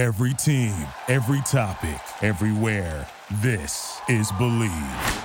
Every 0.00 0.32
team, 0.32 0.74
every 1.08 1.42
topic, 1.42 2.00
everywhere. 2.22 3.06
This 3.42 4.00
is 4.08 4.32
Bleav. 4.32 5.24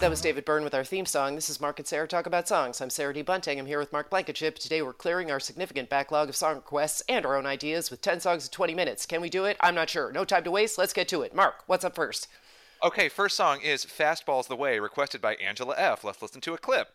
That 0.00 0.08
was 0.08 0.22
David 0.22 0.46
Byrne 0.46 0.64
with 0.64 0.72
our 0.74 0.84
theme 0.84 1.04
song. 1.04 1.34
This 1.34 1.50
is 1.50 1.60
Mark 1.60 1.78
and 1.78 1.86
Sarah 1.86 2.08
Talk 2.08 2.24
About 2.24 2.48
Songs. 2.48 2.80
I'm 2.80 2.88
Sarah 2.88 3.12
D. 3.12 3.20
Bunting. 3.20 3.60
I'm 3.60 3.66
here 3.66 3.78
with 3.78 3.92
Mark 3.92 4.08
Blankenship. 4.08 4.58
Today 4.58 4.80
we're 4.80 4.94
clearing 4.94 5.30
our 5.30 5.38
significant 5.38 5.90
backlog 5.90 6.30
of 6.30 6.34
song 6.34 6.54
requests 6.54 7.02
and 7.10 7.26
our 7.26 7.36
own 7.36 7.44
ideas 7.44 7.90
with 7.90 8.00
10 8.00 8.20
songs 8.20 8.46
in 8.46 8.52
20 8.52 8.72
minutes. 8.72 9.04
Can 9.04 9.20
we 9.20 9.28
do 9.28 9.44
it? 9.44 9.58
I'm 9.60 9.74
not 9.74 9.90
sure. 9.90 10.10
No 10.12 10.24
time 10.24 10.44
to 10.44 10.50
waste. 10.50 10.78
Let's 10.78 10.94
get 10.94 11.08
to 11.08 11.20
it. 11.20 11.34
Mark, 11.34 11.56
what's 11.66 11.84
up 11.84 11.94
first? 11.94 12.26
Okay, 12.82 13.10
first 13.10 13.36
song 13.36 13.60
is 13.60 13.84
Fastball's 13.84 14.46
the 14.46 14.56
Way, 14.56 14.78
requested 14.78 15.20
by 15.20 15.34
Angela 15.34 15.74
F. 15.76 16.04
Let's 16.04 16.22
listen 16.22 16.40
to 16.40 16.54
a 16.54 16.58
clip. 16.58 16.88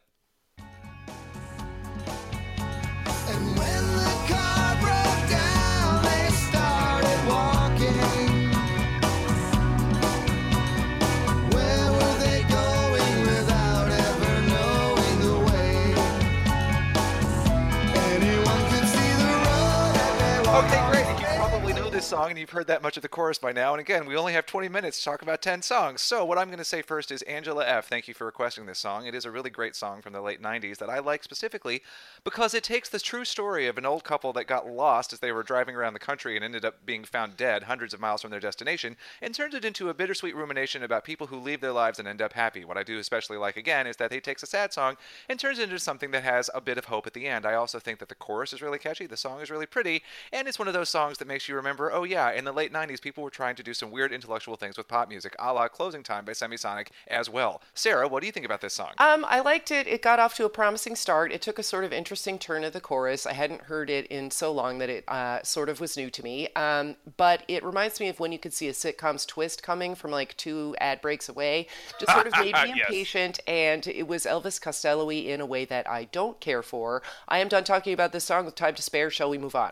Song 22.21 22.30
and 22.30 22.39
you've 22.39 22.52
heard 22.52 22.67
that 22.67 22.84
much 22.84 22.98
of 22.98 23.02
the 23.02 23.09
chorus 23.09 23.39
by 23.39 23.52
now. 23.52 23.73
And 23.73 23.80
again, 23.80 24.05
we 24.05 24.16
only 24.16 24.34
have 24.34 24.45
20 24.45 24.70
minutes 24.70 24.99
to 24.99 25.05
talk 25.05 25.23
about 25.23 25.41
10 25.41 25.63
songs. 25.63 26.02
So, 26.02 26.23
what 26.23 26.38
I'm 26.38 26.49
going 26.49 26.59
to 26.59 26.63
say 26.63 26.84
first 26.84 27.11
is 27.11 27.23
Angela 27.23 27.66
F. 27.66 27.88
Thank 27.88 28.07
you 28.07 28.13
for 28.13 28.25
requesting 28.25 28.67
this 28.67 28.77
song. 28.77 29.07
It 29.07 29.16
is 29.16 29.25
a 29.25 29.31
really 29.31 29.49
great 29.49 29.75
song 29.75 30.03
from 30.03 30.13
the 30.13 30.21
late 30.21 30.39
90s 30.39 30.77
that 30.77 30.89
I 30.89 30.99
like 30.99 31.23
specifically 31.23 31.81
because 32.23 32.53
it 32.53 32.63
takes 32.63 32.89
the 32.89 32.99
true 32.99 33.25
story 33.25 33.66
of 33.66 33.80
an 33.80 33.88
old 33.88 34.03
couple 34.03 34.34
that 34.34 34.45
got 34.45 34.67
lost 34.67 35.13
as 35.13 35.20
they 35.20 35.31
were 35.31 35.42
driving 35.42 35.75
around 35.75 35.94
the 35.94 35.99
country 35.99 36.36
and 36.36 36.45
ended 36.45 36.64
up 36.64 36.86
being 36.86 37.05
found 37.05 37.38
dead 37.38 37.64
hundreds 37.64 37.92
of 37.92 37.99
miles 37.99 38.22
from 38.22 38.30
their 38.30 38.39
destination 38.39 38.97
and 39.19 39.33
turns 39.33 39.55
it 39.55 39.66
into 39.66 39.89
a 39.89 39.94
bittersweet 39.95 40.36
rumination 40.36 40.83
about 40.83 41.03
people 41.03 41.25
who 41.25 41.39
leave 41.39 41.59
their 41.59 41.72
lives 41.72 41.97
and 41.97 42.08
end 42.08 42.22
up 42.22 42.33
happy. 42.33 42.64
What 42.64 42.77
I 42.77 42.83
do 42.83 42.99
especially 42.99 43.38
like 43.38 43.58
again 43.58 43.88
is 43.88 43.97
that 43.97 44.14
he 44.14 44.19
takes 44.19 44.44
a 44.44 44.47
sad 44.47 44.73
song 44.73 44.95
and 45.27 45.39
turns 45.39 45.58
it 45.58 45.64
into 45.64 45.80
something 45.80 46.11
that 46.11 46.23
has 46.23 46.52
a 46.53 46.61
bit 46.61 46.77
of 46.77 46.86
hope 46.86 47.08
at 47.08 47.16
the 47.16 47.25
end. 47.25 47.47
I 47.47 47.55
also 47.55 47.80
think 47.80 47.97
that 47.97 48.09
the 48.09 48.16
chorus 48.16 48.53
is 48.53 48.61
really 48.61 48.77
catchy, 48.77 49.08
the 49.08 49.17
song 49.17 49.42
is 49.42 49.49
really 49.49 49.66
pretty, 49.66 50.03
and 50.31 50.47
it's 50.47 50.59
one 50.59 50.67
of 50.67 50.75
those 50.75 50.89
songs 50.89 51.17
that 51.17 51.27
makes 51.27 51.49
you 51.49 51.55
remember, 51.55 51.92
oh 51.92 52.03
yeah, 52.11 52.11
in 52.12 52.45
the 52.45 52.52
late 52.52 52.72
90s, 52.73 53.02
people 53.02 53.23
were 53.23 53.30
trying 53.30 53.56
to 53.56 53.64
do 53.64 53.73
some 53.73 53.92
weird 53.92 54.12
intellectual 54.12 54.56
things 54.56 54.78
with 54.78 54.88
pop 54.88 55.09
music, 55.09 55.36
a 55.40 55.54
la 55.54 55.67
Closing 55.67 56.04
Time 56.04 56.26
by 56.26 56.31
Semisonic 56.34 56.88
as 57.08 57.30
well. 57.30 57.62
Sarah, 57.73 58.08
what 58.08 58.22
do 58.22 58.26
you 58.28 58.31
think 58.31 58.45
about 58.45 58.62
this 58.62 58.73
song? 58.73 58.92
Um, 58.98 59.26
I 59.28 59.40
liked 59.40 59.72
it. 59.72 59.88
It 59.88 60.02
got 60.02 60.20
off 60.20 60.36
to 60.36 60.45
a 60.45 60.50
promising 60.50 60.95
start. 60.95 61.32
It 61.32 61.42
took 61.42 61.58
a 61.59 61.64
sort 61.64 61.84
of 61.84 61.94
interesting 61.94 62.38
turn 62.39 62.64
of 62.64 62.73
the 62.73 62.82
chorus. 62.82 63.26
I 63.26 63.34
hadn't 63.34 63.62
heard 63.62 63.89
it 63.89 64.08
in 64.08 64.32
so 64.32 64.52
long 64.52 64.78
that 64.80 64.89
it 64.89 65.04
uh, 65.08 65.42
sort 65.44 65.70
of 65.70 65.80
was 65.80 65.95
new 65.98 66.09
to 66.09 66.23
me. 66.23 66.48
Um, 66.56 66.95
but 67.17 67.44
it 67.48 67.64
reminds 67.64 68.00
me 68.00 68.09
of 68.09 68.20
when 68.20 68.32
you 68.32 68.39
could 68.39 68.54
see 68.54 68.67
a 68.67 68.73
sitcom's 68.73 69.26
twist 69.26 69.64
coming 69.64 69.95
from 69.95 70.12
like 70.12 70.36
two 70.38 70.76
ad 70.80 71.02
breaks 71.02 71.30
away. 71.30 71.67
Just 72.00 72.12
sort 72.12 72.28
of 72.28 72.34
made 72.38 72.54
me 72.64 72.73
Yes. 72.76 72.88
impatient, 72.89 73.39
and 73.48 73.86
it 73.88 74.08
was 74.08 74.26
Elvis 74.26 74.59
Costello-y 74.62 75.14
in 75.16 75.42
a 75.42 75.45
way 75.45 75.66
that 75.66 75.89
I 75.89 76.06
don't 76.06 76.39
care 76.39 76.62
for. 76.64 77.02
I 77.28 77.39
am 77.39 77.48
done 77.48 77.64
talking 77.64 77.94
about 77.94 78.12
this 78.12 78.23
song 78.23 78.45
with 78.45 78.56
time 78.56 78.76
to 78.76 78.82
spare. 78.82 79.09
Shall 79.09 79.30
we 79.30 79.38
move 79.38 79.56
on? 79.56 79.72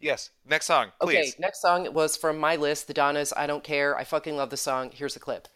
Yes, 0.00 0.30
next 0.48 0.66
song, 0.66 0.92
please. 1.00 1.16
Okay, 1.16 1.32
next 1.38 1.60
song 1.60 1.92
was 1.92 2.16
from 2.16 2.38
my 2.38 2.56
list, 2.56 2.86
The 2.86 2.94
Donnas. 2.94 3.32
I 3.36 3.46
don't 3.46 3.64
care. 3.64 3.96
I 3.96 4.04
fucking 4.04 4.36
love 4.36 4.50
the 4.50 4.56
song. 4.56 4.90
Here's 4.92 5.16
a 5.16 5.20
clip. 5.20 5.48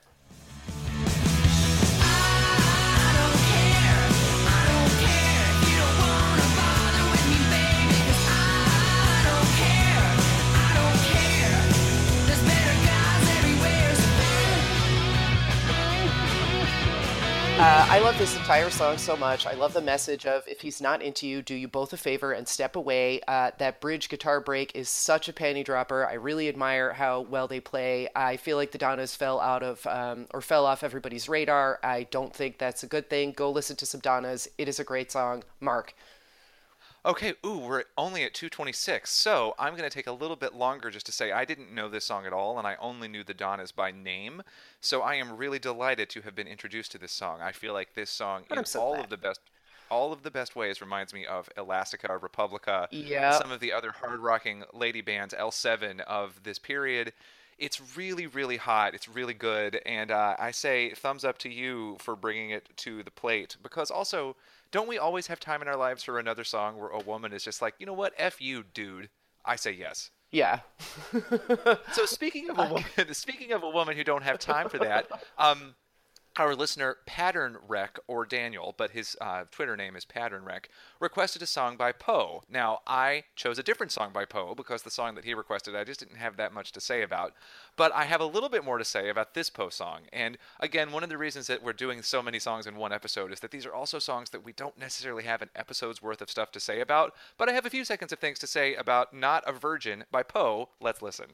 Uh, 17.65 17.87
I 17.89 18.01
love 18.01 18.19
this 18.19 18.37
entire 18.37 18.71
song 18.71 18.99
so 18.99 19.17
much. 19.17 19.47
I 19.47 19.53
love 19.53 19.73
the 19.73 19.81
message 19.81 20.27
of 20.27 20.43
if 20.49 20.63
he's 20.63 20.81
not 20.81 21.01
into 21.01 21.29
you, 21.29 21.43
do 21.43 21.55
you 21.55 21.69
both 21.69 21.93
a 21.93 21.97
favor 21.97 22.33
and 22.33 22.49
step 22.49 22.75
away. 22.75 23.21
Uh, 23.29 23.53
that 23.59 23.81
bridge 23.81 24.09
guitar 24.09 24.41
break 24.41 24.73
is 24.75 24.89
such 24.89 25.29
a 25.29 25.33
panty 25.33 25.65
dropper. 25.65 26.05
I 26.05 26.15
really 26.15 26.49
admire 26.49 26.93
how 26.93 27.21
well 27.21 27.47
they 27.47 27.61
play. 27.61 28.09
I 28.17 28.37
feel 28.37 28.57
like 28.57 28.73
the 28.73 28.79
Donnas 28.79 29.15
fell 29.15 29.39
out 29.39 29.63
of 29.63 29.87
um, 29.87 30.27
or 30.35 30.41
fell 30.41 30.67
off 30.67 30.83
everybody's 30.83 31.29
radar. 31.29 31.79
I 31.85 32.03
don't 32.11 32.35
think 32.35 32.59
that's 32.59 32.83
a 32.83 32.89
good 32.89 33.09
thing. 33.09 33.31
Go 33.31 33.53
listen 33.53 33.77
to 33.77 33.87
some 33.87 34.01
Donnas. 34.01 34.49
It 34.59 34.67
is 34.67 34.81
a 34.81 34.85
great 34.85 35.13
song. 35.13 35.45
Mark. 35.61 35.95
Okay, 37.05 37.35
ooh, 37.45 37.59
we're 37.59 37.83
only 37.99 38.23
at 38.23 38.33
226. 38.33 39.11
So 39.11 39.55
I'm 39.59 39.73
going 39.77 39.89
to 39.89 39.95
take 39.95 40.07
a 40.07 40.13
little 40.13 40.37
bit 40.37 40.55
longer 40.55 40.89
just 40.89 41.07
to 41.07 41.13
say 41.13 41.33
I 41.33 41.45
didn't 41.45 41.75
know 41.75 41.89
this 41.89 42.05
song 42.05 42.27
at 42.27 42.33
all, 42.33 42.59
and 42.59 42.67
I 42.67 42.77
only 42.81 43.09
knew 43.09 43.25
the 43.25 43.35
Donnas 43.35 43.73
by 43.73 43.91
name. 43.91 44.43
So 44.81 45.03
I 45.03 45.17
am 45.17 45.37
really 45.37 45.59
delighted 45.59 46.09
to 46.11 46.21
have 46.23 46.37
been 46.37 46.47
introduced 46.47 46.93
to 46.93 46.99
this 46.99 47.11
song. 47.11 47.41
I 47.41 47.51
feel 47.51 47.73
like 47.73 47.95
this 47.95 48.11
song, 48.11 48.45
in 48.51 48.65
so 48.65 48.81
all 48.81 48.95
glad. 48.95 49.05
of 49.05 49.11
the 49.11 49.17
best, 49.17 49.41
all 49.91 50.13
of 50.13 50.23
the 50.23 50.31
best 50.31 50.55
ways, 50.55 50.81
reminds 50.81 51.13
me 51.13 51.27
of 51.27 51.49
Elastica, 51.57 52.17
Republica, 52.19 52.87
Yep. 52.93 53.43
some 53.43 53.51
of 53.51 53.59
the 53.59 53.73
other 53.73 53.91
hard 53.91 54.21
rocking 54.21 54.63
lady 54.73 55.01
bands, 55.01 55.35
L7 55.37 56.01
of 56.03 56.45
this 56.45 56.61
period. 56.61 57.13
It's 57.63 57.97
really, 57.97 58.27
really 58.27 58.57
hot. 58.57 58.93
It's 58.93 59.09
really 59.09 59.35
good, 59.35 59.81
and 59.87 60.11
uh, 60.11 60.35
I 60.37 60.51
say 60.51 60.91
thumbs 60.91 61.25
up 61.25 61.39
to 61.39 61.49
you 61.49 61.97
for 62.01 62.17
bringing 62.17 62.51
it 62.51 62.69
to 62.79 63.05
the 63.05 63.11
plate. 63.13 63.57
Because 63.63 63.89
also, 63.89 64.35
don't 64.73 64.89
we 64.89 64.99
always 64.99 65.29
have 65.29 65.39
time 65.39 65.63
in 65.63 65.69
our 65.69 65.77
lives 65.77 66.03
for 66.03 66.19
another 66.19 66.43
song 66.43 66.77
where 66.77 66.89
a 66.89 66.99
woman 66.99 67.33
is 67.33 67.45
just 67.45 67.63
like, 67.63 67.75
you 67.79 67.87
know 67.87 67.93
what, 67.93 68.15
f 68.19 68.41
you, 68.41 68.65
dude? 68.75 69.11
I 69.45 69.55
say 69.55 69.71
yes. 69.71 70.11
Yeah. 70.33 70.61
So 71.93 72.07
speaking 72.07 72.51
of 72.51 72.59
a 72.59 72.63
woman, 72.69 72.85
speaking 73.13 73.53
of 73.53 73.63
a 73.63 73.71
woman 73.71 73.97
who 73.97 74.03
don't 74.03 74.25
have 74.25 74.41
time 74.41 74.69
for 74.69 74.79
that, 74.79 75.09
um, 75.39 75.75
our 76.37 76.55
listener 76.55 76.97
Pattern 77.07 77.57
Wreck 77.67 77.99
or 78.07 78.25
Daniel, 78.25 78.75
but 78.77 78.93
his 78.93 79.17
uh, 79.21 79.45
Twitter 79.51 79.77
name 79.77 79.97
is 79.97 80.05
Pattern 80.05 80.45
Wreck, 80.45 80.69
requested 81.01 81.43
a 81.43 81.47
song 81.47 81.77
by 81.77 81.93
Poe. 81.93 82.43
Now 82.49 82.81
I 82.87 83.25
chose 83.37 83.59
a 83.59 83.63
different 83.63 83.93
song 83.93 84.13
by 84.13 84.25
Poe 84.25 84.55
because 84.55 84.83
the 84.83 84.91
song 84.91 85.15
that 85.15 85.25
he 85.25 85.35
requested 85.35 85.77
I 85.77 85.85
just 85.85 86.01
didn't 86.01 86.17
have 86.17 86.37
that 86.37 86.55
much 86.55 86.73
to 86.73 86.81
say 86.81 87.03
about, 87.03 87.35
but 87.77 87.93
I 87.93 88.05
have 88.05 88.21
a 88.21 88.27
little 88.27 88.49
bit 88.49 88.65
more 88.65 88.79
to 88.79 88.85
say 88.85 89.09
about 89.09 89.35
this 89.35 89.51
Poe 89.51 89.69
song. 89.69 90.03
And 90.13 90.39
again, 90.61 90.93
one 90.93 91.03
of 91.03 91.11
the 91.11 91.19
reasons 91.19 91.47
that 91.49 91.63
we're 91.63 91.73
doing 91.73 92.03
so 92.03 92.23
many 92.23 92.39
songs 92.39 92.67
in 92.67 92.77
one 92.77 92.93
episode 92.93 93.33
is 93.33 93.41
that 93.41 93.51
these 93.51 93.67
are 93.67 93.75
also 93.75 93.99
songs 93.99 94.31
that 94.31 94.45
we 94.45 94.53
don't 94.53 94.79
necessarily 94.79 95.25
have 95.25 95.43
an 95.43 95.51
episode's 95.55 96.03
worth 96.03 96.23
of 96.23 96.31
stuff 96.31 96.51
to 96.53 96.61
say 96.61 96.81
about. 96.81 97.15
But 97.37 97.49
I 97.49 97.53
have 97.53 97.67
a 97.67 97.71
few 97.71 97.85
seconds 97.85 98.13
of 98.13 98.19
things 98.19 98.39
to 98.41 98.47
say 98.47 98.75
about 98.75 99.13
"Not 99.13 99.45
a 99.47 99.53
Virgin" 99.53 100.05
by 100.11 100.23
Poe. 100.23 100.71
Let's 100.81 101.03
listen. 101.03 101.27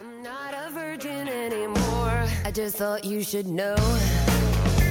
I'm 0.00 0.24
not 0.24 0.52
a 0.52 0.70
virgin 0.70 1.28
anymore. 1.28 2.26
I 2.44 2.50
just 2.52 2.76
thought 2.76 3.04
you 3.04 3.22
should 3.22 3.46
know. 3.46 3.76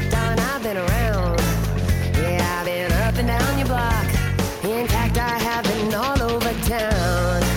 Darn, 0.10 0.40
I've 0.40 0.64
been 0.64 0.78
around. 0.78 1.40
Yeah, 2.16 2.60
I've 2.60 2.66
been 2.66 2.92
up 2.94 3.16
and 3.16 3.28
down 3.28 3.58
your 3.58 3.68
block. 3.68 4.06
In 4.64 4.88
fact, 4.88 5.18
I 5.18 5.38
have 5.40 5.66
been 5.66 5.94
all 5.94 6.22
over 6.22 6.54
town. 6.62 7.53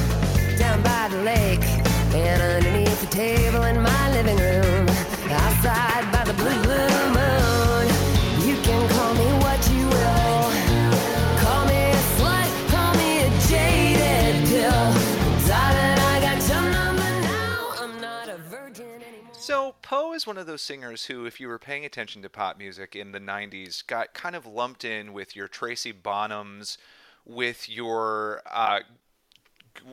One 20.26 20.38
of 20.38 20.46
those 20.46 20.62
singers 20.62 21.06
who, 21.06 21.26
if 21.26 21.40
you 21.40 21.48
were 21.48 21.58
paying 21.58 21.84
attention 21.84 22.22
to 22.22 22.28
pop 22.28 22.58
music 22.58 22.96
in 22.96 23.12
the 23.12 23.20
'90s, 23.20 23.86
got 23.86 24.14
kind 24.14 24.34
of 24.34 24.46
lumped 24.46 24.84
in 24.84 25.12
with 25.12 25.36
your 25.36 25.48
Tracy 25.48 25.92
Bonhams, 25.92 26.78
with 27.24 27.68
your 27.68 28.42
uh, 28.50 28.80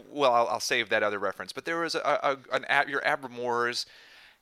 well, 0.10 0.34
I'll, 0.34 0.48
I'll 0.48 0.60
save 0.60 0.90
that 0.90 1.04
other 1.04 1.20
reference. 1.20 1.54
But 1.54 1.66
there 1.66 1.80
was 1.80 1.96
a, 1.96 2.00
a 2.00 2.38
an 2.52 2.66
your 2.88 3.02
Abramores, 3.02 3.86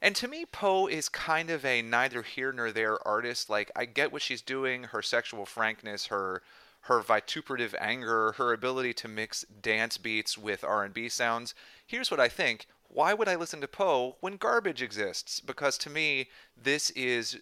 and 0.02 0.16
to 0.16 0.28
me, 0.28 0.46
Poe 0.46 0.88
is 0.88 1.10
kind 1.10 1.50
of 1.50 1.66
a 1.66 1.82
neither 1.82 2.22
here 2.22 2.52
nor 2.52 2.72
there 2.72 3.06
artist. 3.08 3.50
Like 3.50 3.72
I 3.76 3.86
get 3.86 4.12
what 4.12 4.22
she's 4.22 4.42
doing, 4.42 4.86
her 4.86 5.02
sexual 5.02 5.46
frankness, 5.46 6.08
her 6.08 6.42
her 6.86 7.00
vituperative 7.02 7.76
anger, 7.80 8.34
her 8.34 8.54
ability 8.54 8.94
to 8.94 9.08
mix 9.08 9.46
dance 9.62 9.98
beats 9.98 10.36
with 10.36 10.64
R&B 10.64 11.10
sounds. 11.10 11.54
Here's 11.86 12.10
what 12.10 12.20
I 12.20 12.28
think. 12.28 12.66
Why 12.94 13.14
would 13.14 13.30
I 13.30 13.36
listen 13.36 13.62
to 13.62 13.70
Poe 13.70 14.18
when 14.20 14.36
garbage 14.36 14.82
exists? 14.82 15.40
Because 15.40 15.78
to 15.78 15.90
me, 15.90 16.28
this 16.58 16.90
is 16.90 17.40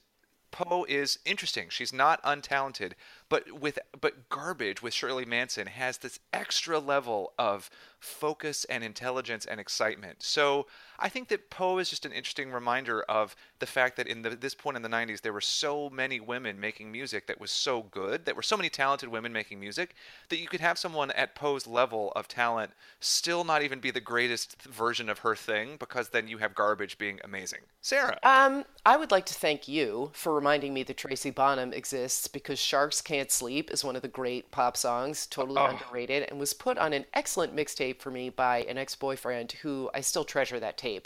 Poe 0.52 0.86
is 0.88 1.18
interesting. 1.26 1.70
She's 1.70 1.92
not 1.92 2.22
untalented, 2.24 2.94
but 3.30 3.52
with 3.62 3.80
but 4.02 4.28
garbage 4.30 4.82
with 4.82 4.94
Shirley 4.94 5.26
Manson 5.26 5.68
has 5.68 6.00
this 6.00 6.20
extra 6.34 6.80
level 6.80 7.34
of 7.38 7.70
focus 8.00 8.66
and 8.66 8.84
intelligence 8.84 9.46
and 9.46 9.60
excitement. 9.60 10.24
So 10.24 10.68
I 10.98 11.10
think 11.10 11.28
that 11.30 11.50
Poe 11.50 11.78
is 11.80 11.90
just 11.90 12.06
an 12.06 12.12
interesting 12.12 12.52
reminder 12.52 13.02
of 13.04 13.36
the 13.60 13.66
fact 13.66 13.98
that 13.98 14.08
in 14.08 14.22
the, 14.22 14.32
this 14.32 14.56
point 14.56 14.78
in 14.78 14.84
the 14.84 14.90
90s 14.90 15.22
there 15.22 15.34
were 15.34 15.42
so 15.42 15.90
many 15.90 16.20
women 16.20 16.60
making 16.60 16.92
music 16.92 17.28
that 17.28 17.40
was 17.40 17.52
so 17.52 17.84
good, 17.84 18.26
that 18.26 18.36
were 18.36 18.42
so 18.42 18.58
many 18.58 18.70
talented 18.70 19.10
women 19.10 19.34
making 19.34 19.60
music 19.60 19.96
that 20.30 20.40
you 20.40 20.48
could 20.48 20.62
have 20.62 20.78
someone 20.78 21.12
at 21.12 21.36
Poe's 21.36 21.68
level 21.68 22.12
of 22.16 22.28
talent 22.28 22.72
still 23.00 23.44
not 23.44 23.64
even 23.64 23.80
be 23.80 23.92
the 23.92 24.00
greatest 24.00 24.62
version 24.64 25.10
of 25.10 25.20
her 25.20 25.36
thing 25.36 25.76
because 25.78 26.10
then 26.10 26.28
you 26.28 26.38
have 26.38 26.56
garbage 26.56 26.98
being 26.98 27.20
amazing. 27.24 27.60
Sarah. 27.82 28.18
Um, 28.24 28.64
I 28.86 28.98
would 28.98 29.12
like 29.12 29.26
to 29.28 29.34
thank 29.34 29.68
you 29.68 30.12
for 30.14 30.34
reminding 30.34 30.74
me 30.74 30.84
that 30.84 30.98
Tracy 30.98 31.32
Bonham 31.32 31.74
exists 31.74 32.28
because 32.28 32.60
Sharks 32.60 33.02
Can't 33.20 33.32
Sleep 33.34 33.70
is 33.70 33.84
one 33.84 33.98
of 33.98 34.02
the 34.02 34.08
great 34.08 34.50
pop 34.50 34.78
songs, 34.78 35.28
totally 35.28 35.62
underrated, 35.62 36.24
and 36.30 36.40
was 36.40 36.54
put 36.54 36.78
on 36.78 36.94
an 36.94 37.04
excellent 37.14 37.54
mixtape 37.54 38.00
for 38.00 38.12
me 38.12 38.30
by 38.30 38.60
an 38.60 38.78
ex 38.78 38.96
boyfriend 38.96 39.52
who 39.62 39.90
I 39.94 40.00
still 40.00 40.24
treasure 40.24 40.58
that 40.58 40.78
tape. 40.78 41.06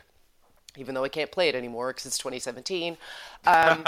Even 0.78 0.94
though 0.94 1.04
I 1.04 1.10
can't 1.10 1.32
play 1.32 1.50
it 1.50 1.56
anymore 1.56 1.90
because 1.90 2.06
it's 2.06 2.20
2017. 2.20 2.98
Um, 3.48 3.82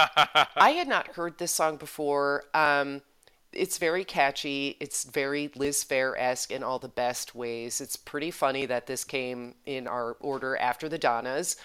I 0.55 0.71
had 0.75 0.87
not 0.87 1.09
heard 1.09 1.37
this 1.37 1.51
song 1.51 1.77
before. 1.77 2.45
Um, 2.55 3.03
it's 3.53 3.77
very 3.77 4.03
catchy. 4.03 4.75
It's 4.79 5.03
very 5.03 5.51
Liz 5.55 5.85
Phair 5.87 6.15
esque 6.17 6.49
in 6.49 6.63
all 6.63 6.79
the 6.79 6.87
best 6.87 7.35
ways. 7.35 7.79
It's 7.79 7.95
pretty 7.95 8.31
funny 8.31 8.65
that 8.65 8.87
this 8.87 9.03
came 9.03 9.53
in 9.67 9.85
our 9.87 10.17
order 10.19 10.57
after 10.57 10.89
the 10.89 10.97
Donnas. 10.97 11.57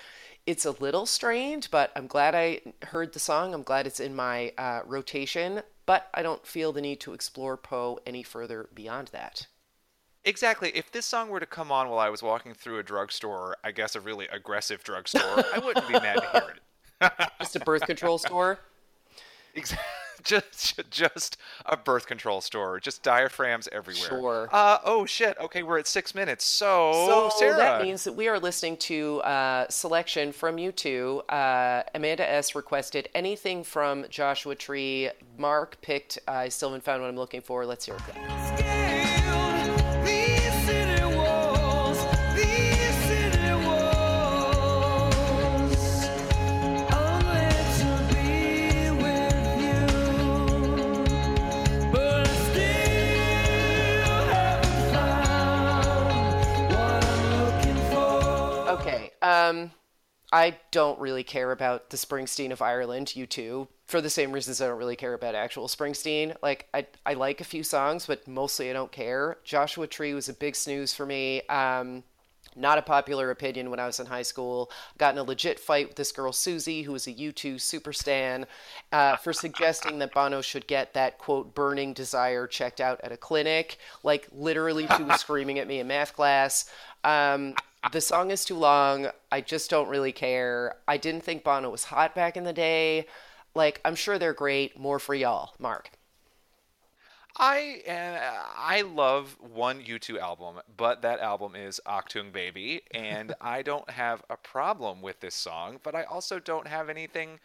It's 0.44 0.66
a 0.66 0.72
little 0.72 1.06
strange, 1.06 1.70
but 1.70 1.90
I'm 1.96 2.06
glad 2.06 2.34
I 2.34 2.60
heard 2.82 3.14
the 3.14 3.18
song. 3.18 3.54
I'm 3.54 3.62
glad 3.62 3.86
it's 3.86 4.00
in 4.00 4.14
my 4.14 4.52
uh, 4.58 4.80
rotation, 4.84 5.62
but 5.90 6.08
I 6.14 6.22
don't 6.22 6.46
feel 6.46 6.70
the 6.70 6.80
need 6.80 7.00
to 7.00 7.14
explore 7.14 7.56
Poe 7.56 7.98
any 8.06 8.22
further 8.22 8.68
beyond 8.72 9.08
that. 9.08 9.48
Exactly. 10.22 10.70
If 10.72 10.92
this 10.92 11.04
song 11.04 11.30
were 11.30 11.40
to 11.40 11.46
come 11.46 11.72
on 11.72 11.88
while 11.88 11.98
I 11.98 12.10
was 12.10 12.22
walking 12.22 12.54
through 12.54 12.78
a 12.78 12.84
drugstore, 12.84 13.56
I 13.64 13.72
guess 13.72 13.96
a 13.96 14.00
really 14.00 14.28
aggressive 14.28 14.84
drugstore, 14.84 15.44
I 15.52 15.58
wouldn't 15.58 15.88
be 15.88 15.94
mad 15.94 16.20
to 16.22 16.30
hear 16.30 16.54
it. 16.54 17.12
Just 17.40 17.56
a 17.56 17.58
birth 17.58 17.82
control 17.86 18.18
store. 18.18 18.60
Ex- 19.56 19.74
just 20.24 20.80
just 20.90 21.36
a 21.66 21.76
birth 21.76 22.06
control 22.06 22.40
store, 22.40 22.80
just 22.80 23.02
diaphragms 23.02 23.68
everywhere. 23.72 24.08
Sure. 24.08 24.48
Uh 24.52 24.78
oh 24.84 25.06
shit. 25.06 25.36
Okay, 25.38 25.62
we're 25.62 25.78
at 25.78 25.86
six 25.86 26.14
minutes. 26.14 26.44
So, 26.44 26.92
So 27.06 27.38
Sarah, 27.38 27.56
that 27.56 27.82
means 27.82 28.04
that 28.04 28.12
we 28.12 28.28
are 28.28 28.38
listening 28.38 28.76
to 28.78 29.20
uh, 29.22 29.66
selection 29.68 30.32
from 30.32 30.56
U2. 30.56 31.22
Uh, 31.28 31.82
Amanda 31.94 32.28
S. 32.28 32.54
requested 32.54 33.08
anything 33.14 33.64
from 33.64 34.04
Joshua 34.08 34.54
Tree. 34.54 35.10
Mark 35.38 35.80
picked 35.80 36.18
I 36.28 36.48
Still 36.48 36.70
Haven't 36.70 36.84
Found 36.84 37.02
What 37.02 37.08
I'm 37.08 37.16
Looking 37.16 37.40
For. 37.40 37.64
Let's 37.66 37.86
hear 37.86 37.96
it. 37.96 38.69
I 60.32 60.58
don't 60.70 60.98
really 61.00 61.24
care 61.24 61.50
about 61.50 61.90
the 61.90 61.96
Springsteen 61.96 62.52
of 62.52 62.62
Ireland, 62.62 63.08
U2, 63.16 63.66
for 63.86 64.00
the 64.00 64.10
same 64.10 64.30
reasons 64.30 64.60
I 64.60 64.68
don't 64.68 64.78
really 64.78 64.96
care 64.96 65.14
about 65.14 65.34
actual 65.34 65.66
Springsteen. 65.66 66.36
Like, 66.40 66.68
I, 66.72 66.86
I 67.04 67.14
like 67.14 67.40
a 67.40 67.44
few 67.44 67.64
songs, 67.64 68.06
but 68.06 68.26
mostly 68.28 68.70
I 68.70 68.72
don't 68.72 68.92
care. 68.92 69.38
Joshua 69.42 69.88
Tree 69.88 70.14
was 70.14 70.28
a 70.28 70.32
big 70.32 70.54
snooze 70.54 70.94
for 70.94 71.04
me. 71.04 71.42
Um, 71.48 72.04
not 72.56 72.78
a 72.78 72.82
popular 72.82 73.30
opinion 73.30 73.70
when 73.70 73.80
I 73.80 73.86
was 73.86 74.00
in 74.00 74.06
high 74.06 74.22
school. 74.22 74.70
Got 74.98 75.14
in 75.14 75.18
a 75.18 75.22
legit 75.22 75.58
fight 75.58 75.88
with 75.88 75.96
this 75.96 76.12
girl, 76.12 76.32
Susie, 76.32 76.82
who 76.82 76.92
was 76.92 77.06
a 77.06 77.12
U2 77.12 77.60
super 77.60 77.92
stan, 77.92 78.46
uh, 78.92 79.16
for 79.16 79.32
suggesting 79.32 79.98
that 79.98 80.12
Bono 80.12 80.40
should 80.40 80.66
get 80.66 80.94
that 80.94 81.18
quote 81.18 81.54
burning 81.54 81.92
desire 81.92 82.46
checked 82.46 82.80
out 82.80 83.00
at 83.02 83.12
a 83.12 83.16
clinic. 83.16 83.78
Like, 84.02 84.28
literally, 84.32 84.86
she 84.96 85.02
was 85.02 85.20
screaming 85.20 85.58
at 85.58 85.68
me 85.68 85.80
in 85.80 85.86
math 85.86 86.14
class. 86.14 86.70
Um, 87.04 87.54
the 87.92 88.00
song 88.00 88.30
is 88.30 88.44
too 88.44 88.56
long. 88.56 89.08
I 89.32 89.40
just 89.40 89.70
don't 89.70 89.88
really 89.88 90.12
care. 90.12 90.76
I 90.86 90.96
didn't 90.96 91.22
think 91.22 91.44
Bono 91.44 91.70
was 91.70 91.84
hot 91.84 92.14
back 92.14 92.36
in 92.36 92.44
the 92.44 92.52
day. 92.52 93.06
Like, 93.54 93.80
I'm 93.84 93.94
sure 93.94 94.18
they're 94.18 94.32
great. 94.32 94.78
More 94.78 94.98
for 94.98 95.14
y'all. 95.14 95.54
Mark. 95.58 95.90
I 97.36 97.82
uh, 97.88 98.44
I 98.56 98.82
love 98.82 99.36
one 99.40 99.80
U2 99.82 100.18
album, 100.18 100.60
but 100.76 101.02
that 101.02 101.20
album 101.20 101.54
is 101.54 101.80
Achtung 101.86 102.32
Baby, 102.32 102.82
and 102.92 103.34
I 103.40 103.62
don't 103.62 103.88
have 103.90 104.22
a 104.28 104.36
problem 104.36 105.00
with 105.00 105.20
this 105.20 105.34
song, 105.34 105.78
but 105.82 105.94
I 105.94 106.02
also 106.02 106.38
don't 106.38 106.66
have 106.66 106.88
anything. 106.88 107.40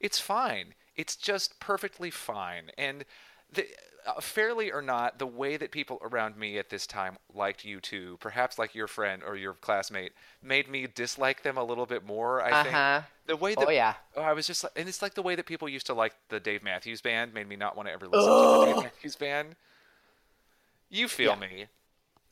It's 0.00 0.18
fine. 0.18 0.74
It's 0.96 1.16
just 1.16 1.60
perfectly 1.60 2.10
fine, 2.10 2.72
and 2.76 3.04
the, 3.52 3.66
uh, 4.06 4.20
fairly 4.20 4.70
or 4.72 4.82
not, 4.82 5.18
the 5.18 5.26
way 5.26 5.56
that 5.56 5.70
people 5.70 5.98
around 6.02 6.36
me 6.36 6.58
at 6.58 6.70
this 6.70 6.86
time 6.86 7.18
liked 7.34 7.64
U2, 7.64 8.16
perhaps 8.20 8.58
like 8.58 8.74
your 8.74 8.86
friend 8.88 9.22
or 9.24 9.36
your 9.36 9.54
classmate, 9.54 10.12
made 10.42 10.68
me 10.68 10.86
dislike 10.86 11.42
them 11.42 11.56
a 11.56 11.64
little 11.64 11.86
bit 11.86 12.04
more. 12.04 12.42
I 12.42 12.50
Uh-huh. 12.50 12.62
think 12.62 12.82
the 13.26 13.36
way 13.36 13.54
Oh, 13.56 13.68
that 13.68 13.70
yeah. 13.70 13.94
Oh, 14.16 14.22
I 14.22 14.32
was 14.32 14.46
just 14.46 14.64
like, 14.64 14.72
and 14.76 14.88
it's 14.88 15.02
like 15.02 15.14
the 15.14 15.22
way 15.22 15.34
that 15.36 15.46
people 15.46 15.68
used 15.68 15.86
to 15.86 15.94
like 15.94 16.14
the 16.28 16.40
Dave 16.40 16.62
Matthews 16.62 17.00
Band 17.02 17.34
made 17.34 17.48
me 17.48 17.56
not 17.56 17.76
want 17.76 17.88
to 17.88 17.92
ever 17.92 18.08
listen 18.08 18.36
to 18.36 18.46
the 18.48 18.58
Dave 18.58 18.78
Matthews 18.78 19.16
Band. 19.16 19.56
You 20.90 21.08
feel 21.08 21.34
me. 21.34 21.68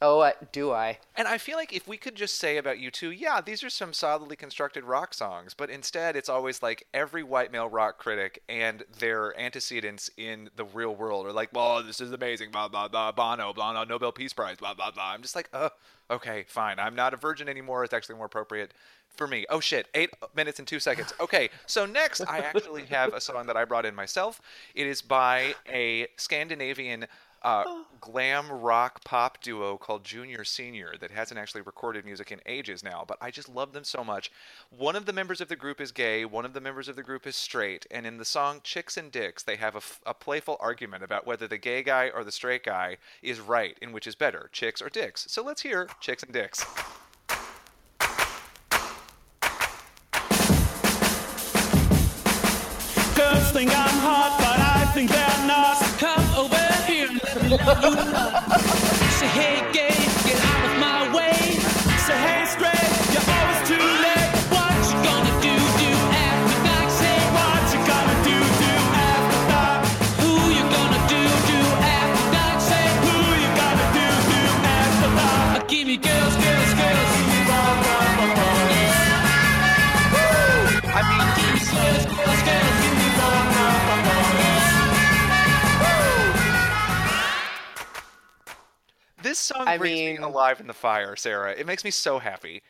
Oh, 0.03 0.31
do 0.53 0.73
I? 0.73 0.99
And 1.17 1.27
I 1.27 1.39
feel 1.39 1.57
like 1.57 1.73
if 1.73 1.89
we 1.89 1.97
could 1.97 2.17
just 2.17 2.39
say 2.39 2.59
about 2.59 2.77
U2, 2.77 3.19
yeah, 3.19 3.41
these 3.41 3.65
are 3.65 3.71
some 3.71 3.95
solidly 3.95 4.37
constructed 4.37 4.85
rock 4.85 5.15
songs, 5.15 5.55
but 5.55 5.71
instead 5.71 6.17
it's 6.17 6.29
always 6.29 6.63
like 6.63 6.87
every 6.93 7.23
white 7.23 7.51
male 7.51 7.69
rock 7.69 7.97
critic 7.99 8.43
and 8.47 8.85
their 8.99 9.39
antecedents 9.41 10.11
in 10.19 10.51
the 10.55 10.65
real 10.65 10.95
world 10.95 11.27
are 11.27 11.33
like, 11.33 11.49
well, 11.55 11.83
this 11.83 12.03
is 12.03 12.13
amazing, 12.13 12.51
blah, 12.51 12.69
blah, 12.69 12.89
blah, 12.89 13.11
Bono, 13.11 13.55
blah, 13.55 13.73
blah, 13.73 13.85
Nobel 13.85 14.13
Peace 14.13 14.35
Prize, 14.35 14.59
blah, 14.59 14.75
blah, 14.75 14.91
blah. 14.91 15.13
I'm 15.13 15.23
just 15.23 15.35
like, 15.35 15.49
uh, 15.55 15.71
okay, 16.11 16.45
fine. 16.47 16.79
I'm 16.79 16.95
not 16.95 17.15
a 17.15 17.17
virgin 17.17 17.49
anymore. 17.49 17.83
It's 17.83 17.95
actually 17.95 18.17
more 18.17 18.27
appropriate 18.27 18.75
for 19.17 19.27
me. 19.27 19.47
Oh, 19.49 19.61
shit. 19.61 19.89
Eight 19.95 20.11
minutes 20.35 20.59
and 20.59 20.69
two 20.69 20.79
seconds. 20.79 21.15
Okay, 21.21 21.49
so 21.67 21.87
next 21.87 22.21
I 22.29 22.41
actually 22.41 22.85
have 22.87 23.15
a 23.15 23.21
song 23.21 23.47
that 23.47 23.57
I 23.57 23.65
brought 23.65 23.87
in 23.87 23.95
myself. 23.95 24.43
It 24.75 24.87
is 24.87 25.01
by 25.01 25.55
a 25.67 26.09
Scandinavian 26.17 27.07
uh, 27.43 27.65
glam 28.01 28.51
rock 28.51 29.05
pop 29.05 29.43
duo 29.43 29.77
called 29.77 30.05
Junior 30.05 30.45
Senior 30.45 30.95
that 31.01 31.11
hasn't 31.11 31.39
actually 31.39 31.63
recorded 31.63 32.05
music 32.05 32.31
in 32.33 32.41
ages 32.47 32.83
now, 32.83 33.05
but 33.07 33.19
I 33.21 33.31
just 33.31 33.49
love 33.49 33.73
them 33.73 33.85
so 33.85 34.05
much. 34.05 34.31
One 34.71 34.97
of 34.97 35.07
the 35.07 35.13
members 35.13 35.41
of 35.41 35.49
the 35.49 35.57
group 35.57 35.81
is 35.81 35.93
gay, 35.93 36.25
one 36.25 36.45
of 36.45 36.53
the 36.53 36.61
members 36.61 36.89
of 36.89 36.97
the 36.97 37.03
group 37.03 37.27
is 37.27 37.37
straight, 37.37 37.87
and 37.91 38.07
in 38.07 38.19
the 38.19 38.25
song 38.25 38.61
Chicks 38.63 38.97
and 38.97 39.11
Dicks, 39.11 39.43
they 39.43 39.57
have 39.57 39.75
a, 39.75 39.79
f- 39.79 40.01
a 40.07 40.15
playful 40.15 40.57
argument 40.61 41.03
about 41.03 41.27
whether 41.27 41.47
the 41.49 41.59
gay 41.59 41.83
guy 41.83 42.11
or 42.15 42.25
the 42.25 42.33
straight 42.33 42.65
guy 42.65 42.97
is 43.23 43.41
right 43.41 43.77
in 43.81 43.93
which 43.93 44.07
is 44.07 44.15
better, 44.15 44.49
chicks 44.53 44.83
or 44.83 44.89
dicks. 44.89 45.27
So 45.29 45.43
let's 45.43 45.63
hear 45.63 45.89
Chicks 46.01 46.23
and 46.23 46.33
Dicks. 46.33 46.65
Girls 53.15 53.51
think 53.53 53.71
I'm 53.71 53.99
hot, 54.01 54.26
you. 57.51 57.59
Hey, 59.37 59.73
gay, 59.73 59.96
I 89.77 89.79
brings 89.79 89.99
mean- 89.99 90.17
me 90.17 90.23
alive 90.23 90.61
in 90.61 90.67
the 90.67 90.75
fire, 90.75 91.17
Sarah. 91.17 91.53
It 91.53 91.67
makes 91.67 91.85
me 91.85 91.91
so 91.91 92.19
happy. 92.19 92.63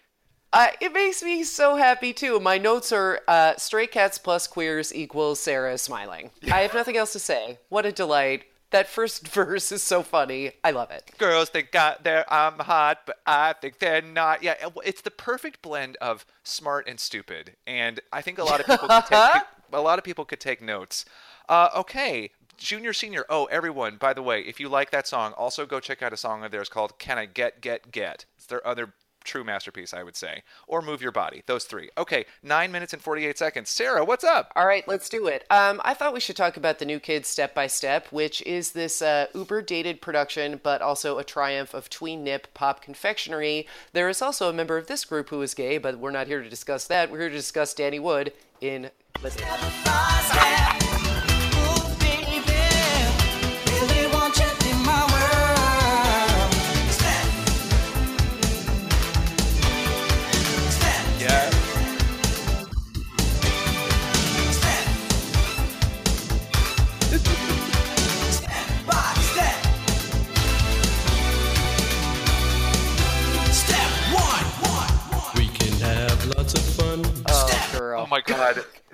Uh, 0.52 0.68
it 0.80 0.92
makes 0.92 1.22
me 1.22 1.42
so 1.44 1.76
happy 1.76 2.12
too. 2.12 2.40
My 2.40 2.56
notes 2.56 2.92
are 2.92 3.20
uh, 3.28 3.56
stray 3.56 3.86
cats 3.86 4.16
plus 4.16 4.46
queers 4.46 4.94
equals 4.94 5.40
Sarah 5.40 5.76
smiling. 5.76 6.30
I 6.50 6.60
have 6.60 6.72
nothing 6.72 6.96
else 6.96 7.12
to 7.12 7.18
say. 7.18 7.58
What 7.68 7.84
a 7.84 7.92
delight. 7.92 8.44
That 8.70 8.88
first 8.88 9.28
verse 9.40 9.70
is 9.70 9.82
so 9.82 10.02
funny. 10.02 10.52
I 10.64 10.70
love 10.70 10.90
it. 10.90 11.10
girls 11.18 11.50
think 11.50 11.72
got 11.72 12.04
they're 12.04 12.32
I'm 12.32 12.58
hot, 12.60 13.00
but 13.06 13.18
I 13.26 13.52
think 13.54 13.80
they're 13.80 14.00
not. 14.00 14.42
Yeah, 14.42 14.54
it's 14.84 15.02
the 15.02 15.10
perfect 15.10 15.62
blend 15.62 15.96
of 16.00 16.24
smart 16.42 16.88
and 16.88 16.98
stupid, 16.98 17.56
and 17.66 18.00
I 18.12 18.22
think 18.22 18.38
a 18.38 18.44
lot 18.44 18.60
of 18.60 18.66
people 18.66 18.88
could 18.88 19.04
take, 19.06 19.42
a 19.72 19.80
lot 19.80 19.98
of 19.98 20.04
people 20.04 20.24
could 20.24 20.40
take 20.40 20.62
notes. 20.62 21.04
Uh, 21.48 21.68
okay, 21.76 22.30
junior, 22.56 22.92
senior. 22.92 23.24
Oh, 23.28 23.46
everyone! 23.46 23.96
By 23.96 24.12
the 24.12 24.22
way, 24.22 24.40
if 24.40 24.60
you 24.60 24.68
like 24.68 24.90
that 24.90 25.06
song, 25.06 25.32
also 25.32 25.66
go 25.66 25.80
check 25.80 26.02
out 26.02 26.12
a 26.12 26.16
song 26.16 26.44
of 26.44 26.50
theirs 26.50 26.68
called 26.68 26.98
"Can 26.98 27.18
I 27.18 27.26
Get 27.26 27.60
Get 27.60 27.90
Get." 27.90 28.24
It's 28.36 28.46
their 28.46 28.66
other 28.66 28.92
true 29.26 29.44
masterpiece, 29.44 29.92
I 29.92 30.02
would 30.02 30.16
say. 30.16 30.42
Or 30.66 30.80
Move 30.80 31.02
Your 31.02 31.12
Body. 31.12 31.42
Those 31.46 31.64
three. 31.64 31.90
Okay, 31.98 32.24
nine 32.42 32.72
minutes 32.72 32.92
and 32.92 33.02
48 33.02 33.36
seconds. 33.36 33.68
Sarah, 33.68 34.04
what's 34.04 34.24
up? 34.24 34.52
All 34.56 34.66
right, 34.66 34.86
let's 34.88 35.08
do 35.08 35.26
it. 35.26 35.44
Um, 35.50 35.80
I 35.84 35.92
thought 35.92 36.14
we 36.14 36.20
should 36.20 36.36
talk 36.36 36.56
about 36.56 36.78
the 36.78 36.84
new 36.84 37.00
kids 37.00 37.28
step 37.28 37.54
by 37.54 37.66
step, 37.66 38.06
which 38.10 38.40
is 38.42 38.72
this 38.72 39.02
uh, 39.02 39.26
uber 39.34 39.60
dated 39.62 40.00
production, 40.00 40.60
but 40.62 40.80
also 40.80 41.18
a 41.18 41.24
triumph 41.24 41.74
of 41.74 41.90
tween 41.90 42.24
nip 42.24 42.54
pop 42.54 42.80
confectionery. 42.80 43.66
There 43.92 44.08
is 44.08 44.22
also 44.22 44.48
a 44.48 44.52
member 44.52 44.78
of 44.78 44.86
this 44.86 45.04
group 45.04 45.28
who 45.28 45.42
is 45.42 45.54
gay, 45.54 45.78
but 45.78 45.98
we're 45.98 46.10
not 46.12 46.28
here 46.28 46.42
to 46.42 46.48
discuss 46.48 46.86
that. 46.86 47.10
We're 47.10 47.20
here 47.20 47.28
to 47.28 47.34
discuss 47.34 47.74
Danny 47.74 47.98
Wood 47.98 48.32
in 48.60 48.90
Listen. 49.22 50.45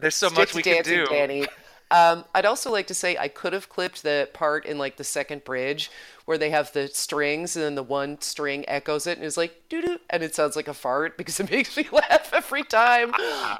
There's 0.03 0.15
so 0.15 0.29
much 0.29 0.55
we 0.55 0.63
can 0.63 0.83
do. 0.83 1.07
Danny. 1.07 1.47
Um, 1.93 2.25
I'd 2.35 2.47
also 2.47 2.73
like 2.73 2.87
to 2.89 2.95
say 2.95 3.17
I 3.19 3.29
could 3.29 3.53
have 3.53 3.69
clipped 3.69 4.03
the 4.03 4.29
part 4.33 4.65
in 4.65 4.79
like 4.79 4.97
the 4.97 5.05
second 5.05 5.45
bridge 5.45 5.91
where 6.25 6.39
they 6.39 6.51
have 6.51 6.73
the 6.73 6.89
strings 6.89 7.55
and 7.55 7.65
then 7.65 7.75
the 7.75 7.83
one 7.83 8.21
string 8.21 8.65
echoes 8.67 9.07
it 9.07 9.19
and 9.19 9.27
is 9.27 9.37
like 9.37 9.69
doo 9.69 9.83
doo 9.83 9.99
and 10.09 10.23
it 10.23 10.35
sounds 10.35 10.57
like 10.57 10.69
a 10.69 10.75
fart 10.75 11.19
because 11.19 11.39
it 11.39 11.51
makes 11.51 11.77
me 11.77 11.87
laugh 11.93 12.33
every 12.33 12.65
time. 12.65 13.13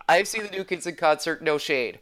I've 0.09 0.27
seen 0.27 0.45
the 0.45 0.51
New 0.51 0.65
Kids 0.65 0.87
in 0.87 0.97
concert. 0.97 1.43
No 1.43 1.59
shade, 1.59 2.01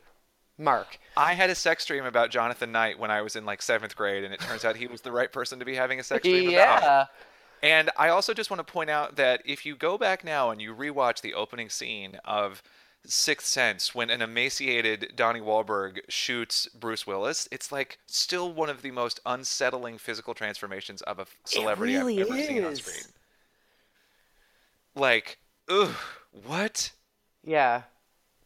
Mark. 0.56 0.98
I 1.16 1.34
had 1.34 1.50
a 1.50 1.54
sex 1.54 1.84
dream 1.84 2.04
about 2.04 2.30
Jonathan 2.30 2.72
Knight 2.72 2.98
when 2.98 3.10
I 3.10 3.22
was 3.22 3.36
in 3.36 3.44
like 3.44 3.60
seventh 3.60 3.96
grade, 3.96 4.24
and 4.24 4.32
it 4.32 4.40
turns 4.40 4.64
out 4.64 4.76
he 4.76 4.86
was 4.86 5.00
the 5.00 5.12
right 5.12 5.30
person 5.30 5.58
to 5.58 5.64
be 5.64 5.74
having 5.74 5.98
a 5.98 6.04
sex 6.04 6.22
dream 6.22 6.50
about. 6.50 6.82
Yeah. 6.82 7.06
And 7.62 7.90
I 7.98 8.08
also 8.08 8.32
just 8.32 8.50
want 8.50 8.66
to 8.66 8.72
point 8.72 8.88
out 8.88 9.16
that 9.16 9.42
if 9.44 9.66
you 9.66 9.76
go 9.76 9.98
back 9.98 10.24
now 10.24 10.50
and 10.50 10.62
you 10.62 10.74
rewatch 10.74 11.20
the 11.20 11.34
opening 11.34 11.68
scene 11.68 12.16
of 12.24 12.62
Sixth 13.06 13.46
Sense 13.46 13.94
when 13.94 14.10
an 14.10 14.22
emaciated 14.22 15.12
Donnie 15.16 15.40
Wahlberg 15.40 16.00
shoots 16.08 16.68
Bruce 16.68 17.06
Willis, 17.06 17.48
it's 17.50 17.72
like 17.72 17.98
still 18.06 18.52
one 18.52 18.68
of 18.68 18.82
the 18.82 18.90
most 18.90 19.20
unsettling 19.26 19.98
physical 19.98 20.34
transformations 20.34 21.02
of 21.02 21.18
a 21.18 21.26
celebrity 21.44 21.96
really 21.96 22.20
I've 22.20 22.28
ever 22.28 22.42
seen 22.42 22.64
on 22.64 22.76
screen. 22.76 23.12
Like, 24.94 25.38
ugh, 25.68 25.94
what? 26.46 26.92
Yeah. 27.42 27.82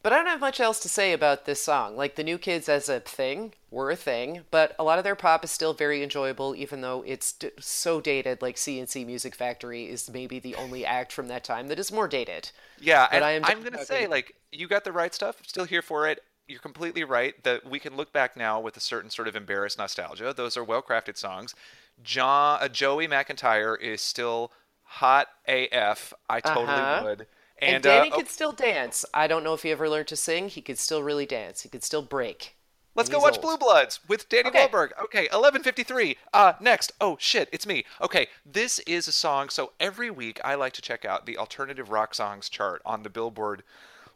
But 0.05 0.13
I 0.13 0.17
don't 0.17 0.27
have 0.27 0.39
much 0.39 0.59
else 0.59 0.79
to 0.81 0.87
say 0.87 1.13
about 1.13 1.45
this 1.45 1.63
song. 1.63 1.97
Like, 1.97 2.13
the 2.13 2.23
New 2.23 2.37
Kids 2.37 2.69
as 2.69 2.89
a 2.89 2.99
thing 2.99 3.55
were 3.71 3.89
a 3.89 3.95
thing, 3.95 4.41
but 4.51 4.75
a 4.77 4.83
lot 4.83 4.99
of 4.99 5.03
their 5.03 5.15
pop 5.15 5.43
is 5.43 5.49
still 5.49 5.73
very 5.73 6.03
enjoyable, 6.03 6.55
even 6.55 6.81
though 6.81 7.03
it's 7.07 7.31
d- 7.31 7.49
so 7.59 7.99
dated. 8.01 8.39
Like, 8.39 8.55
C+C 8.55 9.03
Music 9.03 9.33
Factory 9.33 9.89
is 9.89 10.07
maybe 10.07 10.37
the 10.37 10.53
only 10.57 10.85
act 10.85 11.11
from 11.11 11.27
that 11.29 11.43
time 11.43 11.69
that 11.69 11.79
is 11.79 11.91
more 11.91 12.07
dated. 12.07 12.51
Yeah, 12.79 13.07
But 13.09 13.15
and 13.15 13.25
I 13.25 13.31
am 13.31 13.45
I'm 13.45 13.63
gonna 13.63 13.83
say 13.83 14.05
like 14.05 14.35
you 14.51 14.67
got 14.67 14.83
the 14.83 14.91
right 14.91 15.11
stuff. 15.11 15.37
Still 15.47 15.65
here 15.65 15.81
for 15.81 16.07
it. 16.07 16.21
You're 16.47 16.59
completely 16.59 17.03
right 17.03 17.43
that 17.43 17.67
we 17.67 17.79
can 17.79 17.97
look 17.97 18.13
back 18.13 18.37
now 18.37 18.59
with 18.59 18.77
a 18.77 18.81
certain 18.81 19.09
sort 19.09 19.27
of 19.27 19.35
embarrassed 19.35 19.79
nostalgia. 19.79 20.35
Those 20.37 20.55
are 20.55 20.63
well 20.63 20.83
crafted 20.83 21.17
songs. 21.17 21.55
John, 22.03 22.59
uh, 22.61 22.67
Joey 22.67 23.07
McIntyre 23.07 23.81
is 23.81 24.01
still 24.01 24.51
hot 24.83 25.29
AF. 25.47 26.13
I 26.29 26.41
totally 26.41 26.67
Uh-huh. 26.79 27.01
would. 27.05 27.27
And, 27.59 27.75
And, 27.75 27.83
Danny 27.83 28.11
uh, 28.11 28.15
could 28.15 28.27
still 28.29 28.51
dance. 28.51 29.05
I 29.13 29.27
don't 29.27 29.43
know 29.43 29.53
if 29.53 29.63
he 29.63 29.71
ever 29.71 29.89
learned 29.89 30.07
to 30.09 30.15
sing. 30.15 30.49
He 30.49 30.61
could 30.61 30.77
still 30.77 31.03
really 31.03 31.25
dance. 31.25 31.61
He 31.61 31.69
could 31.69 31.83
still 31.83 32.01
break. 32.01 32.55
Let's 32.95 33.09
go 33.09 33.19
watch 33.19 33.33
old. 33.33 33.41
Blue 33.41 33.57
Bloods 33.57 33.99
with 34.07 34.29
Danny 34.29 34.47
Okay. 34.49 34.67
Wahlberg. 34.67 34.91
Okay, 35.03 35.27
11:53. 35.27 36.15
Uh 36.33 36.53
next. 36.61 36.93
Oh 37.01 37.17
shit, 37.19 37.49
it's 37.51 37.67
me. 37.67 37.83
Okay, 38.01 38.27
this 38.45 38.79
is 38.79 39.07
a 39.09 39.11
song 39.11 39.49
so 39.49 39.73
every 39.81 40.09
week 40.09 40.39
I 40.45 40.55
like 40.55 40.71
to 40.73 40.81
check 40.81 41.03
out 41.03 41.25
the 41.25 41.37
alternative 41.37 41.89
rock 41.89 42.15
songs 42.15 42.47
chart 42.47 42.81
on 42.85 43.03
the 43.03 43.09
Billboard 43.09 43.63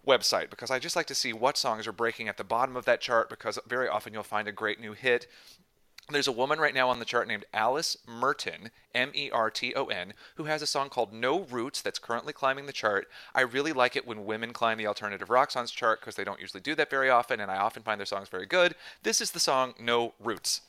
website 0.08 0.50
because 0.50 0.72
I 0.72 0.80
just 0.80 0.96
like 0.96 1.08
to 1.08 1.16
see 1.16 1.34
what 1.34 1.58
songs 1.58 1.88
are 1.88 1.92
breaking 1.92 2.30
at 2.30 2.38
the 2.38 2.46
bottom 2.46 2.78
of 2.78 2.86
that 2.86 3.02
chart 3.02 3.30
because 3.30 3.60
very 3.68 3.90
often 3.90 4.14
you'll 4.14 4.24
find 4.24 4.48
a 4.48 4.54
great 4.54 4.80
new 4.80 4.94
hit. 4.94 5.28
There's 6.12 6.28
a 6.28 6.32
woman 6.32 6.60
right 6.60 6.74
now 6.74 6.90
on 6.90 6.98
the 6.98 7.06
chart 7.06 7.28
named 7.28 7.46
Alice 7.54 7.96
Merton, 8.08 8.72
M 8.96 9.12
E 9.14 9.30
R 9.30 9.52
T 9.52 9.76
O 9.76 9.86
N, 9.86 10.14
who 10.36 10.46
has 10.46 10.64
a 10.64 10.68
song 10.68 10.90
called 10.90 11.14
No 11.14 11.42
Roots 11.42 11.82
that's 11.82 12.00
currently 12.00 12.34
climbing 12.34 12.66
the 12.66 12.74
chart. 12.74 13.08
I 13.36 13.42
really 13.42 13.74
like 13.74 13.96
it 13.96 14.08
when 14.08 14.26
women 14.26 14.52
climb 14.52 14.80
the 14.80 14.88
alternative 14.88 15.30
rock 15.30 15.52
songs 15.52 15.70
chart 15.70 16.00
because 16.00 16.16
they 16.16 16.24
don't 16.24 16.40
usually 16.40 16.62
do 16.62 16.74
that 16.76 16.90
very 16.90 17.12
often, 17.12 17.40
and 17.40 17.52
I 17.52 17.58
often 17.58 17.84
find 17.84 18.00
their 18.00 18.08
songs 18.08 18.28
very 18.28 18.48
good. 18.48 18.74
This 19.04 19.22
is 19.22 19.32
the 19.32 19.40
song 19.40 19.76
No 19.80 20.14
Roots. 20.20 20.62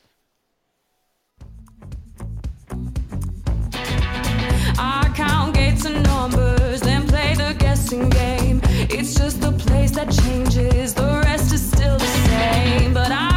I 4.82 5.10
count 5.14 5.54
gates 5.54 5.86
and 5.86 6.02
numbers, 6.02 6.82
then 6.82 7.06
play 7.08 7.34
the 7.34 7.56
guessing 7.58 8.10
game. 8.10 8.60
It's 8.64 9.14
just 9.14 9.40
the 9.40 9.52
place 9.52 9.92
that 9.92 10.10
changes, 10.10 10.92
the 10.92 11.22
rest 11.24 11.52
is 11.54 11.66
still 11.66 11.96
the 11.96 12.06
same. 12.06 12.92
But 12.92 13.10
I've 13.10 13.29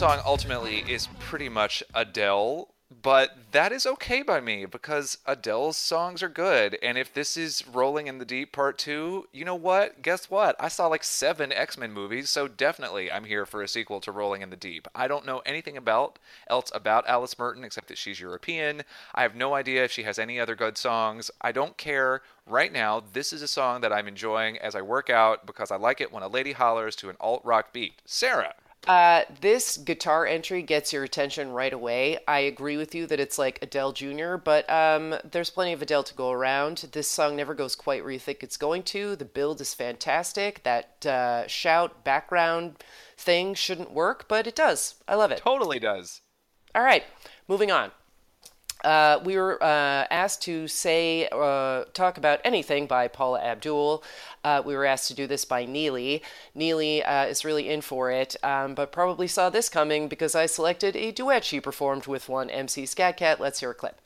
song 0.00 0.22
ultimately 0.24 0.78
is 0.88 1.08
pretty 1.18 1.50
much 1.50 1.82
Adele, 1.94 2.68
but 3.02 3.36
that 3.52 3.70
is 3.70 3.84
okay 3.84 4.22
by 4.22 4.40
me 4.40 4.64
because 4.64 5.18
Adele's 5.26 5.76
songs 5.76 6.22
are 6.22 6.30
good. 6.30 6.78
And 6.82 6.96
if 6.96 7.12
this 7.12 7.36
is 7.36 7.66
Rolling 7.68 8.06
in 8.06 8.16
the 8.16 8.24
Deep 8.24 8.50
Part 8.50 8.78
2, 8.78 9.28
you 9.30 9.44
know 9.44 9.54
what? 9.54 10.00
Guess 10.00 10.30
what? 10.30 10.56
I 10.58 10.68
saw 10.68 10.86
like 10.86 11.04
seven 11.04 11.52
X 11.52 11.76
Men 11.76 11.92
movies, 11.92 12.30
so 12.30 12.48
definitely 12.48 13.12
I'm 13.12 13.24
here 13.24 13.44
for 13.44 13.60
a 13.60 13.68
sequel 13.68 14.00
to 14.00 14.10
Rolling 14.10 14.40
in 14.40 14.48
the 14.48 14.56
Deep. 14.56 14.88
I 14.94 15.06
don't 15.06 15.26
know 15.26 15.42
anything 15.44 15.76
about 15.76 16.18
else 16.48 16.72
about 16.74 17.06
Alice 17.06 17.38
Merton 17.38 17.62
except 17.62 17.88
that 17.88 17.98
she's 17.98 18.20
European. 18.20 18.84
I 19.14 19.20
have 19.20 19.34
no 19.34 19.52
idea 19.52 19.84
if 19.84 19.92
she 19.92 20.04
has 20.04 20.18
any 20.18 20.40
other 20.40 20.54
good 20.54 20.78
songs. 20.78 21.30
I 21.42 21.52
don't 21.52 21.76
care. 21.76 22.22
Right 22.46 22.72
now, 22.72 23.02
this 23.12 23.34
is 23.34 23.42
a 23.42 23.46
song 23.46 23.82
that 23.82 23.92
I'm 23.92 24.08
enjoying 24.08 24.56
as 24.56 24.74
I 24.74 24.80
work 24.80 25.10
out 25.10 25.44
because 25.44 25.70
I 25.70 25.76
like 25.76 26.00
it 26.00 26.10
when 26.10 26.22
a 26.22 26.28
lady 26.28 26.52
hollers 26.52 26.96
to 26.96 27.10
an 27.10 27.16
alt 27.20 27.44
rock 27.44 27.74
beat. 27.74 28.00
Sarah. 28.06 28.54
Uh, 28.86 29.24
this 29.40 29.76
guitar 29.76 30.26
entry 30.26 30.62
gets 30.62 30.92
your 30.92 31.04
attention 31.04 31.52
right 31.52 31.72
away. 31.72 32.18
I 32.26 32.40
agree 32.40 32.78
with 32.78 32.94
you 32.94 33.06
that 33.06 33.20
it's 33.20 33.38
like 33.38 33.58
Adele 33.60 33.92
Jr., 33.92 34.36
but 34.36 34.68
um, 34.70 35.16
there's 35.30 35.50
plenty 35.50 35.74
of 35.74 35.82
Adele 35.82 36.02
to 36.04 36.14
go 36.14 36.30
around. 36.30 36.88
This 36.92 37.06
song 37.06 37.36
never 37.36 37.54
goes 37.54 37.74
quite 37.74 38.02
where 38.02 38.12
you 38.12 38.18
think 38.18 38.42
it's 38.42 38.56
going 38.56 38.82
to. 38.84 39.16
The 39.16 39.26
build 39.26 39.60
is 39.60 39.74
fantastic. 39.74 40.62
That 40.62 41.04
uh, 41.04 41.46
shout 41.46 42.04
background 42.04 42.82
thing 43.18 43.54
shouldn't 43.54 43.92
work, 43.92 44.26
but 44.28 44.46
it 44.46 44.56
does. 44.56 44.94
I 45.06 45.14
love 45.14 45.30
it. 45.30 45.38
Totally 45.38 45.78
does. 45.78 46.22
All 46.74 46.82
right, 46.82 47.04
moving 47.48 47.70
on. 47.70 47.90
Uh, 48.84 49.20
we 49.24 49.36
were 49.36 49.62
uh, 49.62 50.06
asked 50.10 50.42
to 50.42 50.68
say, 50.68 51.28
uh, 51.32 51.84
talk 51.92 52.18
about 52.18 52.40
anything 52.44 52.86
by 52.86 53.08
Paula 53.08 53.40
Abdul. 53.40 54.02
Uh, 54.42 54.62
we 54.64 54.74
were 54.74 54.86
asked 54.86 55.08
to 55.08 55.14
do 55.14 55.26
this 55.26 55.44
by 55.44 55.64
Neely. 55.64 56.22
Neely 56.54 57.02
uh, 57.02 57.24
is 57.26 57.44
really 57.44 57.68
in 57.68 57.80
for 57.80 58.10
it, 58.10 58.36
um, 58.42 58.74
but 58.74 58.92
probably 58.92 59.26
saw 59.26 59.50
this 59.50 59.68
coming 59.68 60.08
because 60.08 60.34
I 60.34 60.46
selected 60.46 60.96
a 60.96 61.12
duet 61.12 61.44
she 61.44 61.60
performed 61.60 62.06
with 62.06 62.28
one 62.28 62.48
MC 62.50 62.86
Scat 62.86 63.16
Cat. 63.16 63.40
Let's 63.40 63.60
hear 63.60 63.70
a 63.70 63.74
clip. 63.74 64.00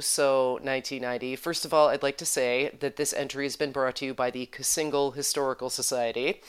So 0.00 0.26
so 0.26 0.54
1990. 0.54 1.36
First 1.36 1.64
of 1.64 1.72
all, 1.72 1.88
I'd 1.88 2.02
like 2.02 2.18
to 2.18 2.26
say 2.26 2.74
that 2.80 2.96
this 2.96 3.12
entry 3.12 3.44
has 3.44 3.54
been 3.54 3.70
brought 3.70 3.94
to 3.96 4.06
you 4.06 4.12
by 4.14 4.30
the 4.30 4.46
Cassingle 4.46 5.14
Historical 5.14 5.70
Society. 5.70 6.40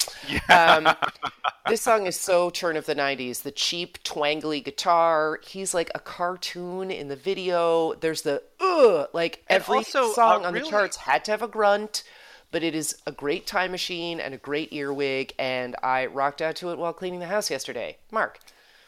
Um, 0.50 0.90
this 1.68 1.82
song 1.82 2.08
is 2.08 2.20
so 2.20 2.50
turn 2.50 2.76
of 2.76 2.88
the 2.88 2.96
90s. 2.96 3.44
The 3.44 3.52
cheap, 3.52 4.02
twangly 4.04 4.64
guitar. 4.64 5.40
He's 5.46 5.74
like 5.74 5.92
a 5.94 6.00
cartoon 6.00 6.90
in 6.90 7.08
the 7.08 7.16
video. 7.16 7.94
There's 7.94 8.24
the 8.24 8.42
ugh. 8.60 9.10
Like 9.14 9.44
And 9.48 9.62
every 9.62 9.78
also, 9.78 10.10
uh, 10.10 10.14
song 10.14 10.46
on 10.46 10.54
the 10.54 10.62
charts 10.62 10.98
had 10.98 11.24
to 11.26 11.32
have 11.32 11.44
a 11.44 11.48
grunt. 11.48 12.04
But 12.50 12.64
it 12.64 12.74
is 12.74 12.96
a 13.06 13.12
great 13.12 13.46
time 13.46 13.72
machine 13.72 14.20
and 14.22 14.34
a 14.34 14.38
great 14.38 14.72
earwig, 14.72 15.34
and 15.38 15.76
I 15.84 16.06
rocked 16.06 16.42
out 16.42 16.56
to 16.58 16.72
it 16.72 16.78
while 16.78 16.94
cleaning 16.94 17.20
the 17.20 17.28
house 17.28 17.52
yesterday. 17.52 17.98
Mark. 18.10 18.40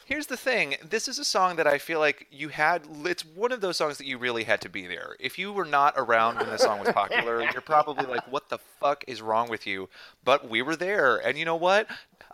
Here's 0.09 0.25
the 0.25 0.37
thing. 0.37 0.75
This 0.83 1.07
is 1.07 1.19
a 1.19 1.23
song 1.23 1.57
that 1.57 1.67
I 1.67 1.77
feel 1.77 1.99
like 1.99 2.25
you 2.31 2.49
had. 2.49 2.81
It's 3.05 3.23
one 3.23 3.51
of 3.51 3.61
those 3.61 3.77
songs 3.77 3.99
that 3.99 4.07
you 4.07 4.17
really 4.17 4.43
had 4.43 4.59
to 4.61 4.67
be 4.67 4.87
there. 4.87 5.15
If 5.19 5.37
you 5.37 5.53
were 5.53 5.65
not 5.65 5.93
around 5.97 6.37
when 6.39 6.49
the 6.49 6.57
song 6.57 6.79
was 6.79 6.91
popular, 6.91 7.43
you're 7.53 7.61
probably 7.61 8.07
like, 8.07 8.27
"What 8.27 8.49
the 8.49 8.57
fuck 8.79 9.03
is 9.07 9.21
wrong 9.21 9.51
with 9.51 9.67
you?" 9.67 9.87
But 10.23 10.49
we 10.49 10.63
were 10.63 10.75
there, 10.75 11.17
and 11.17 11.37
you 11.37 11.45
know 11.45 11.55
what? 11.55 11.85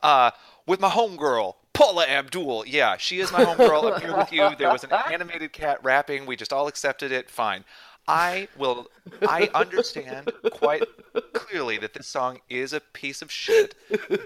Uh, 0.02 0.32
with 0.66 0.80
my 0.80 0.90
homegirl, 0.90 1.56
Paula 1.74 2.08
Abdul. 2.08 2.66
Yeah, 2.66 2.96
she 2.96 3.20
is 3.20 3.34
my 3.34 3.44
homegirl. 3.44 3.94
I'm 3.94 4.02
here 4.02 4.16
with 4.16 4.32
you. 4.32 4.56
There 4.58 4.72
was 4.72 4.86
an 4.86 4.94
animated 5.12 5.52
cat 5.52 5.80
rapping. 5.84 6.26
We 6.26 6.38
just 6.38 6.54
all 6.54 6.70
accepted 6.70 7.12
it. 7.12 7.30
Fine. 7.30 7.66
I 8.08 8.48
will. 8.58 8.88
I 9.22 9.50
understand 9.54 10.32
quite 10.52 10.84
clearly 11.34 11.78
that 11.80 11.94
this 11.94 12.08
song 12.08 12.40
is 12.50 12.74
a 12.74 12.80
piece 12.80 13.22
of 13.22 13.32
shit, 13.32 13.76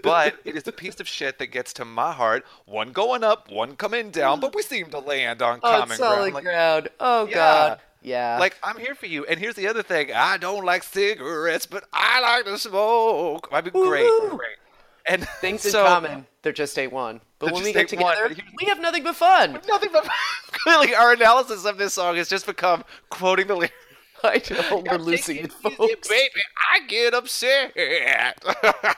but 0.03 0.36
it 0.45 0.55
is 0.55 0.67
a 0.67 0.71
piece 0.71 1.00
of 1.00 1.07
shit 1.07 1.39
that 1.39 1.48
gets 1.48 1.74
to 1.74 1.86
my 1.86 2.12
heart. 2.12 2.45
One 2.65 2.91
going 2.91 3.24
up, 3.24 3.50
one 3.51 3.75
coming 3.75 4.12
down, 4.12 4.39
but 4.39 4.53
we 4.55 4.62
seem 4.62 4.89
to 4.91 5.00
land 5.00 5.41
on 5.41 5.59
Oh, 5.63 5.79
common 5.79 5.98
solid 5.98 6.15
ground. 6.31 6.33
Like, 6.33 6.43
ground. 6.43 6.89
Oh 7.00 7.27
Yeah. 7.27 7.33
God. 7.36 7.79
Yeah. 8.01 8.38
like 8.39 8.57
I'm 8.63 8.77
here 8.77 8.95
for 8.95 9.07
you. 9.07 9.25
And 9.25 9.39
here's 9.39 9.55
the 9.55 9.67
other 9.67 9.83
thing: 9.83 10.12
I 10.13 10.38
don't 10.38 10.63
like 10.65 10.83
cigarettes, 10.83 11.65
but 11.65 11.83
I 11.91 12.21
like 12.21 12.45
to 12.45 12.57
smoke. 12.57 13.50
I 13.51 13.62
mean, 13.62 13.71
great, 13.71 14.09
great. 14.29 14.57
And 15.08 15.27
things 15.41 15.65
in 15.65 15.72
common. 15.72 16.25
They're 16.41 16.53
just 16.53 16.77
ain't 16.77 16.94
one. 16.94 17.22
But 17.39 17.53
when 17.53 17.63
we 17.63 17.74
get 17.74 17.91
ain't 17.94 18.01
one, 18.01 18.15
together, 18.15 18.41
we 18.60 18.65
have 18.68 18.79
nothing 18.79 19.03
but 19.03 19.15
fun. 19.15 19.53
Nothing 19.68 19.89
but 19.94 20.06
fun. 20.06 20.15
clearly 20.51 20.94
our 20.94 21.13
analysis 21.13 21.65
of 21.65 21.77
this 21.77 21.94
song 21.94 22.18
has 22.18 22.27
just 22.27 22.46
become 22.46 22.84
quoting 23.10 23.48
the 23.48 23.56
lyrics. 23.56 23.74
I 24.24 24.41
know 24.50 24.84
we're 24.86 24.98
losing 24.98 25.38
it, 25.38 25.51
folks. 25.53 26.10
baby, 26.10 26.41
I 26.74 26.82
get 26.88 27.13
upset. 27.13 27.72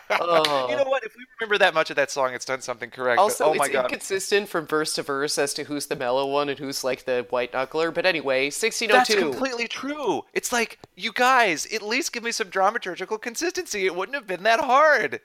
Oh. 0.10 0.68
You 0.70 0.76
know 0.76 0.84
what? 0.84 1.04
If 1.04 1.16
we 1.16 1.26
remember 1.40 1.58
that 1.60 1.74
much 1.74 1.90
of 1.90 1.96
that 1.98 2.10
song, 2.10 2.34
it's 2.34 2.46
done 2.46 2.62
something 2.62 2.90
correct. 2.90 3.18
but, 3.18 3.24
Also, 3.24 3.46
oh 3.46 3.54
my 3.54 3.66
it's 3.68 3.76
inconsistent 3.76 4.50
from 4.50 4.66
verse 4.66 4.96
to 4.96 5.04
verse 5.04 5.38
as 5.38 5.54
to 5.56 5.66
who's 5.66 5.86
the 5.88 5.96
mellow 5.96 6.26
one 6.28 6.50
and 6.50 6.58
who's 6.58 6.84
like 6.84 7.06
the 7.06 7.26
white 7.30 7.52
knuckler. 7.52 7.94
But 7.94 8.06
anyway, 8.06 8.46
1602. 8.46 8.88
that's 8.92 9.16
completely 9.16 9.68
true. 9.68 10.24
It's 10.34 10.52
like 10.52 10.80
you 10.96 11.12
guys, 11.14 11.68
at 11.74 11.82
least 11.82 12.14
give 12.14 12.24
me 12.24 12.32
some 12.32 12.50
dramaturgical 12.50 13.22
consistency. 13.22 13.86
It 13.86 13.96
wouldn't 13.96 14.16
have 14.16 14.28
been 14.28 14.44
that 14.44 14.62
hard. 14.62 15.22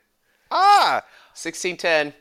Ah, 0.50 1.02
1610. 1.34 2.14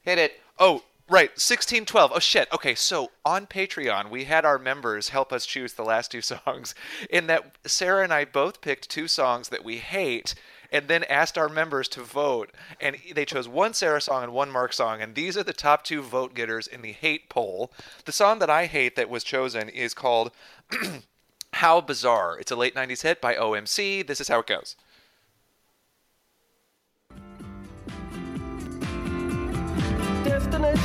Hit 0.00 0.18
it. 0.18 0.40
Oh, 0.58 0.82
right, 1.08 1.30
1612. 1.30 2.12
Oh, 2.14 2.18
shit. 2.18 2.48
Okay, 2.52 2.74
so 2.74 3.10
on 3.24 3.46
Patreon, 3.46 4.10
we 4.10 4.24
had 4.24 4.44
our 4.44 4.58
members 4.58 5.10
help 5.10 5.32
us 5.32 5.46
choose 5.46 5.74
the 5.74 5.84
last 5.84 6.10
two 6.10 6.20
songs, 6.22 6.74
in 7.10 7.26
that 7.28 7.56
Sarah 7.66 8.04
and 8.04 8.12
I 8.12 8.24
both 8.24 8.60
picked 8.60 8.88
two 8.88 9.08
songs 9.08 9.48
that 9.48 9.64
we 9.64 9.78
hate, 9.78 10.34
and 10.70 10.88
then 10.88 11.04
asked 11.04 11.38
our 11.38 11.48
members 11.48 11.88
to 11.88 12.02
vote. 12.02 12.50
And 12.80 12.96
they 13.14 13.24
chose 13.24 13.48
one 13.48 13.74
Sarah 13.74 14.00
song 14.00 14.24
and 14.24 14.32
one 14.32 14.50
Mark 14.50 14.72
song, 14.72 15.00
and 15.00 15.14
these 15.14 15.36
are 15.36 15.42
the 15.42 15.52
top 15.52 15.84
two 15.84 16.02
vote 16.02 16.34
getters 16.34 16.66
in 16.66 16.82
the 16.82 16.92
hate 16.92 17.28
poll. 17.28 17.72
The 18.04 18.12
song 18.12 18.38
that 18.40 18.50
I 18.50 18.66
hate 18.66 18.96
that 18.96 19.08
was 19.08 19.24
chosen 19.24 19.68
is 19.68 19.94
called 19.94 20.32
How 21.54 21.80
Bizarre. 21.80 22.38
It's 22.38 22.52
a 22.52 22.56
late 22.56 22.74
90s 22.74 23.02
hit 23.02 23.20
by 23.20 23.34
OMC. 23.34 24.06
This 24.06 24.20
is 24.20 24.28
how 24.28 24.40
it 24.40 24.46
goes. 24.46 24.76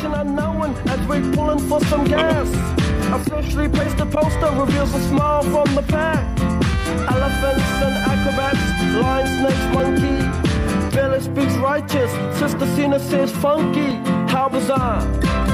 Destination 0.03 0.27
unknown 0.27 0.75
as 0.89 1.07
we're 1.07 1.33
pulling 1.33 1.59
for 1.59 1.79
some 1.85 2.03
gas. 2.03 2.49
Officially 3.13 3.69
placed 3.69 3.97
a 3.99 4.05
poster 4.05 4.51
reveals 4.59 4.93
a 4.93 5.01
smile 5.07 5.43
from 5.43 5.73
the 5.75 5.81
pack. 5.83 6.27
Elephants 7.09 7.63
and 7.85 7.95
acrobats, 8.11 8.95
lion, 9.01 9.27
snakes, 9.39 9.65
monkey. 9.73 10.95
Billy 10.95 11.21
speaks 11.21 11.53
righteous, 11.55 12.11
Sister 12.37 12.65
Zina 12.75 12.99
says 12.99 13.31
funky. 13.31 13.93
How 14.29 14.49
bizarre. 14.49 15.52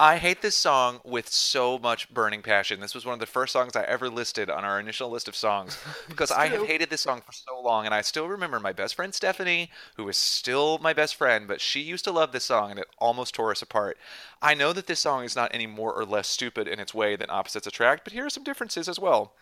I 0.00 0.18
hate 0.18 0.42
this 0.42 0.54
song 0.54 1.00
with 1.04 1.28
so 1.28 1.76
much 1.76 2.08
burning 2.14 2.40
passion. 2.40 2.78
This 2.78 2.94
was 2.94 3.04
one 3.04 3.14
of 3.14 3.18
the 3.18 3.26
first 3.26 3.52
songs 3.52 3.74
I 3.74 3.82
ever 3.82 4.08
listed 4.08 4.48
on 4.48 4.64
our 4.64 4.78
initial 4.78 5.10
list 5.10 5.26
of 5.26 5.34
songs 5.34 5.76
because 6.08 6.30
I 6.30 6.46
have 6.46 6.68
hated 6.68 6.88
this 6.88 7.00
song 7.00 7.20
for 7.26 7.32
so 7.32 7.60
long, 7.60 7.84
and 7.84 7.92
I 7.92 8.02
still 8.02 8.28
remember 8.28 8.60
my 8.60 8.72
best 8.72 8.94
friend 8.94 9.12
Stephanie, 9.12 9.72
who 9.96 10.08
is 10.08 10.16
still 10.16 10.78
my 10.78 10.92
best 10.92 11.16
friend, 11.16 11.48
but 11.48 11.60
she 11.60 11.80
used 11.80 12.04
to 12.04 12.12
love 12.12 12.30
this 12.30 12.44
song, 12.44 12.70
and 12.70 12.78
it 12.78 12.86
almost 12.98 13.34
tore 13.34 13.50
us 13.50 13.60
apart. 13.60 13.98
I 14.40 14.54
know 14.54 14.72
that 14.72 14.86
this 14.86 15.00
song 15.00 15.24
is 15.24 15.34
not 15.34 15.50
any 15.52 15.66
more 15.66 15.92
or 15.92 16.04
less 16.04 16.28
stupid 16.28 16.68
in 16.68 16.78
its 16.78 16.94
way 16.94 17.16
than 17.16 17.28
Opposites 17.28 17.66
Attract, 17.66 18.04
but 18.04 18.12
here 18.12 18.24
are 18.24 18.30
some 18.30 18.44
differences 18.44 18.88
as 18.88 19.00
well. 19.00 19.32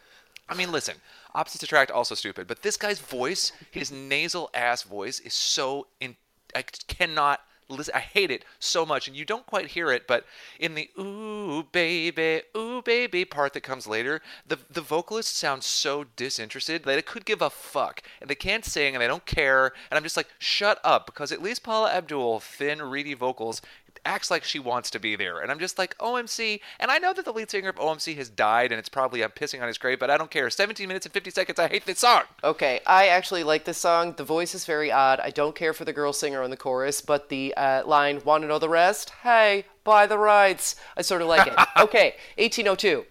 I 0.49 0.55
mean, 0.55 0.73
listen, 0.73 0.97
Opposites 1.35 1.65
Attract 1.65 1.91
also 1.91 2.15
stupid, 2.15 2.47
but 2.47 2.63
this 2.63 2.79
guy's 2.79 2.99
voice, 2.99 3.53
his 3.71 3.93
nasal 3.93 4.49
ass 4.55 4.85
voice, 4.85 5.21
is 5.21 5.35
so 5.35 5.89
in. 6.01 6.17
I 6.55 6.63
cannot 6.63 7.41
listen. 7.69 7.95
I 7.95 8.01
hate 8.01 8.31
it 8.31 8.45
so 8.59 8.87
much, 8.87 9.09
and 9.09 9.17
you 9.17 9.25
don't 9.25 9.47
quite 9.47 9.69
hear 9.69 9.91
it, 9.91 10.07
but 10.07 10.25
in 10.59 10.75
the 10.75 10.91
"ooh 10.99 11.65
baby, 11.73 12.43
ooh 12.57 12.83
baby" 12.83 13.25
part 13.25 13.53
that 13.55 13.63
comes 13.63 13.87
later, 13.87 14.21
the 14.47 14.59
the 14.71 14.81
vocalist 14.81 15.37
sounds 15.37 15.67
so 15.67 16.05
disinterested 16.17 16.85
that 16.85 16.99
it 16.99 17.07
could 17.07 17.25
give 17.25 17.43
a 17.43 17.51
fuck, 17.51 18.03
and 18.21 18.31
they 18.31 18.35
can't 18.35 18.65
sing, 18.65 18.95
and 18.95 19.03
they 19.03 19.07
don't 19.07 19.27
care, 19.27 19.73
and 19.91 19.97
I'm 19.97 20.03
just 20.03 20.17
like, 20.17 20.29
shut 20.39 20.81
up, 20.85 21.07
because 21.07 21.33
at 21.33 21.43
least 21.43 21.63
Paula 21.63 21.91
Abdul, 21.93 22.41
thin, 22.41 22.83
reedy 22.83 23.15
vocals. 23.15 23.61
Acts 24.07 24.31
like 24.31 24.45
she 24.45 24.59
wants 24.59 24.91
to 24.91 25.01
be 25.01 25.17
there, 25.17 25.41
and 25.41 25.51
I'm 25.51 25.59
just 25.59 25.79
like 25.79 25.99
OMC. 25.99 26.61
And 26.79 26.91
I 26.91 26.99
know 26.99 27.13
that 27.13 27.25
the 27.25 27.33
lead 27.33 27.51
singer 27.51 27.69
of 27.69 27.77
OMC 27.77 28.17
has 28.17 28.31
died, 28.31 28.71
and 28.73 28.79
it's 28.79 28.89
probably 28.89 29.23
I'm 29.23 29.31
pissing 29.31 29.61
on 29.61 29.67
his 29.67 29.79
grave, 29.79 29.99
but 29.99 30.11
I 30.11 30.17
don't 30.17 30.31
care. 30.31 30.49
17 30.49 30.87
minutes 30.87 31.07
and 31.07 31.13
50 31.13 31.31
seconds. 31.31 31.59
I 31.59 31.69
hate 31.69 31.85
this 31.85 31.99
song. 31.99 32.23
Okay, 32.45 32.81
I 32.87 33.09
actually 33.09 33.45
like 33.45 33.65
this 33.65 33.79
song. 33.79 34.15
The 34.17 34.25
voice 34.25 34.55
is 34.55 34.65
very 34.65 34.91
odd. 34.93 35.21
I 35.21 35.31
don't 35.31 35.57
care 35.57 35.73
for 35.73 35.85
the 35.85 35.93
girl 35.93 36.13
singer 36.13 36.43
on 36.43 36.51
the 36.51 36.57
chorus, 36.57 37.01
but 37.01 37.29
the 37.29 37.53
uh, 37.57 37.83
line, 37.85 38.23
want 38.25 38.43
to 38.43 38.49
know 38.49 38.59
the 38.59 38.69
rest? 38.69 39.11
Hey, 39.23 39.65
buy 39.85 40.07
the 40.07 40.19
rights. 40.19 40.77
I 40.97 41.03
sort 41.03 41.23
of 41.23 41.29
like 41.29 41.47
it. 41.47 41.55
okay, 41.79 42.15
1802. 42.37 43.05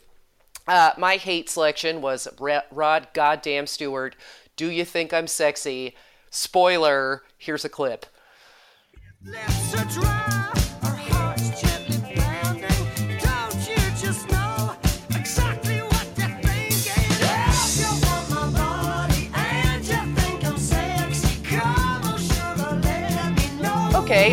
Uh, 0.67 0.91
my 0.97 1.17
hate 1.17 1.49
selection 1.49 2.01
was 2.01 2.27
Rod 2.39 3.07
Goddamn 3.13 3.67
Stewart. 3.67 4.15
Do 4.55 4.69
you 4.69 4.85
think 4.85 5.13
I'm 5.13 5.27
sexy? 5.27 5.95
Spoiler, 6.31 7.23
here's 7.37 7.65
a 7.65 7.69
clip. 7.69 8.05
Lips 9.23 9.75
are 9.75 9.85
dry, 9.85 10.44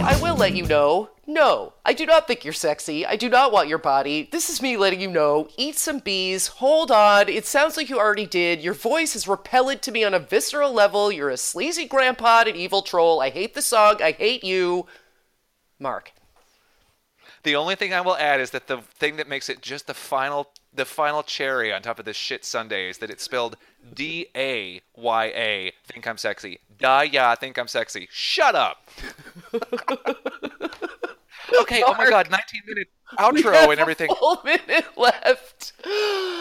I 0.05 0.21
will 0.21 0.35
let 0.37 0.57
you 0.57 0.67
know. 0.67 1.11
No, 1.29 1.75
I 1.85 1.93
do 1.93 2.05
not 2.05 2.27
think 2.27 2.45
you're 2.45 2.53
sexy. 2.53 3.07
I 3.07 3.15
do 3.15 3.29
not 3.29 3.53
want 3.53 3.69
your 3.69 3.79
body. 3.79 4.29
This 4.33 4.51
is 4.51 4.61
me 4.61 4.77
letting 4.77 5.01
you 5.01 5.09
know. 5.09 5.49
Eat 5.57 5.77
some 5.77 6.01
bees. 6.01 6.49
Hold 6.49 6.91
on. 6.91 7.29
It 7.29 7.47
sounds 7.47 7.77
like 7.77 7.89
you 7.89 8.01
already 8.01 8.27
did. 8.27 8.61
Your 8.61 8.75
voice 8.75 9.15
is 9.15 9.29
repellent 9.29 9.81
to 9.83 9.93
me 9.93 10.03
on 10.03 10.13
a 10.13 10.19
visceral 10.19 10.73
level. 10.73 11.13
You're 11.13 11.31
a 11.31 11.37
sleazy 11.37 11.87
grandpa 11.87 12.43
and 12.49 12.57
evil 12.57 12.83
troll. 12.83 13.21
I 13.21 13.31
hate 13.31 13.55
the 13.55 13.63
song. 13.63 14.03
I 14.03 14.11
hate 14.11 14.43
you. 14.43 14.87
Mark. 15.79 16.13
The 17.45 17.55
only 17.55 17.77
thing 17.77 17.95
I 17.95 18.01
will 18.01 18.17
add 18.17 18.41
is 18.41 18.51
that 18.51 18.67
the 18.67 18.79
thing 18.79 19.17
that 19.17 19.29
makes 19.29 19.49
it 19.49 19.63
just 19.63 19.87
the 19.87 19.95
final 19.95 20.53
the 20.75 20.85
final 20.85 21.23
cherry 21.23 21.73
on 21.73 21.83
top 21.83 21.99
of 21.99 22.05
this 22.05 22.17
shit 22.17 22.45
Sunday 22.45 22.89
is 22.89 22.99
that 22.99 23.11
it's 23.11 23.23
spelled 23.23 23.57
D 23.95 24.27
A 24.37 24.81
Y 24.97 25.25
A. 25.27 25.73
Think 25.85 26.07
I'm 26.07 26.17
sexy. 26.17 26.61
Da 26.79 27.03
ya. 27.03 27.35
Think 27.35 27.59
I'm 27.59 27.69
sexy. 27.69 28.09
Shut 28.11 28.55
up. 28.55 28.89
okay. 31.61 31.83
Oh 31.87 31.95
my 31.95 32.09
God. 32.09 32.31
19 32.31 32.63
minute 32.67 32.89
outro 33.19 33.71
and 33.71 33.81
everything. 33.81 34.09
Full 34.19 34.41
minute 34.45 34.87
left. 34.97 35.73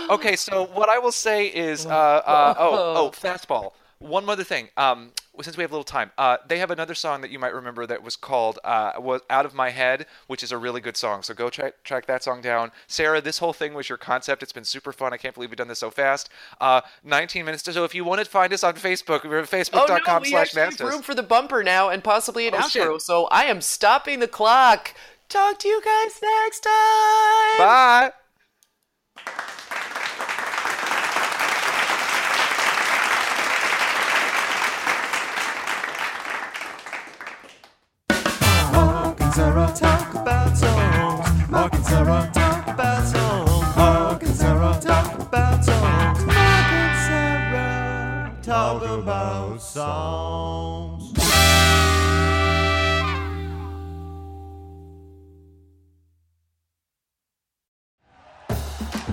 Okay. 0.10 0.36
So 0.36 0.66
what 0.68 0.90
I 0.90 0.98
will 1.00 1.12
say 1.12 1.48
is, 1.48 1.86
uh, 1.86 1.90
uh, 1.90 2.54
oh, 2.58 2.96
oh, 2.98 3.12
fastball. 3.12 3.74
One 4.00 4.28
other 4.30 4.44
thing. 4.44 4.70
Um, 4.78 5.12
since 5.42 5.56
we 5.56 5.64
have 5.64 5.72
a 5.72 5.74
little 5.74 5.84
time, 5.84 6.12
uh, 6.18 6.38
they 6.48 6.60
have 6.60 6.72
another 6.72 6.94
song 6.94 7.22
that 7.22 7.32
you 7.32 7.40
might 7.40 7.54
remember 7.54 7.86
that 7.86 8.04
was 8.04 8.16
called 8.16 8.60
uh, 8.64 8.94
"Was 8.98 9.22
Out 9.30 9.46
of 9.46 9.54
My 9.54 9.70
Head," 9.70 10.06
which 10.28 10.44
is 10.44 10.52
a 10.52 10.58
really 10.58 10.82
good 10.82 10.98
song. 10.98 11.24
So 11.24 11.34
go 11.34 11.50
track 11.50 11.84
track 11.84 12.06
that 12.08 12.24
song 12.24 12.42
down. 12.42 12.72
Sarah, 12.88 13.22
this 13.22 13.38
whole 13.38 13.54
thing 13.54 13.74
was 13.74 13.88
your 13.88 13.98
concept. 13.98 14.44
It's 14.44 14.52
been 14.52 14.66
super 14.66 14.92
fun. 14.92 15.14
I 15.14 15.18
can't 15.18 15.34
believe 15.34 15.50
we've 15.50 15.58
done 15.58 15.68
this 15.70 15.80
so 15.80 15.90
fast. 15.90 16.30
Uh, 16.60 16.82
19 17.04 17.46
minutes. 17.46 17.64
So 17.64 17.84
if 17.86 17.96
you 17.96 18.04
want 18.04 18.20
to 18.20 18.26
find 18.30 18.52
us 18.52 18.64
on 18.64 18.74
Facebook, 18.76 19.24
we're 19.24 19.40
at 19.40 19.50
facebook.com 19.50 19.90
Oh 19.90 20.00
no, 20.06 20.20
we 20.20 20.30
slash 20.30 20.54
have 20.54 20.80
room 20.80 21.02
for 21.02 21.16
the 21.16 21.24
bumper 21.24 21.64
now 21.64 21.90
and 21.90 22.04
possibly 22.04 22.48
an 22.48 22.56
Oh, 22.58 22.68
shit. 22.68 23.02
So 23.02 23.26
I 23.28 23.46
am 23.46 23.62
stopping 23.62 24.20
the 24.20 24.28
clock. 24.28 24.94
Talk 25.30 25.60
to 25.60 25.68
you 25.70 25.82
guys 25.82 26.20
next 26.22 26.60
time. 26.60 27.58
Bye. 27.58 28.12
Mark 39.38 39.38
and 39.38 39.78
Sarah 39.80 39.98
talk 39.98 40.01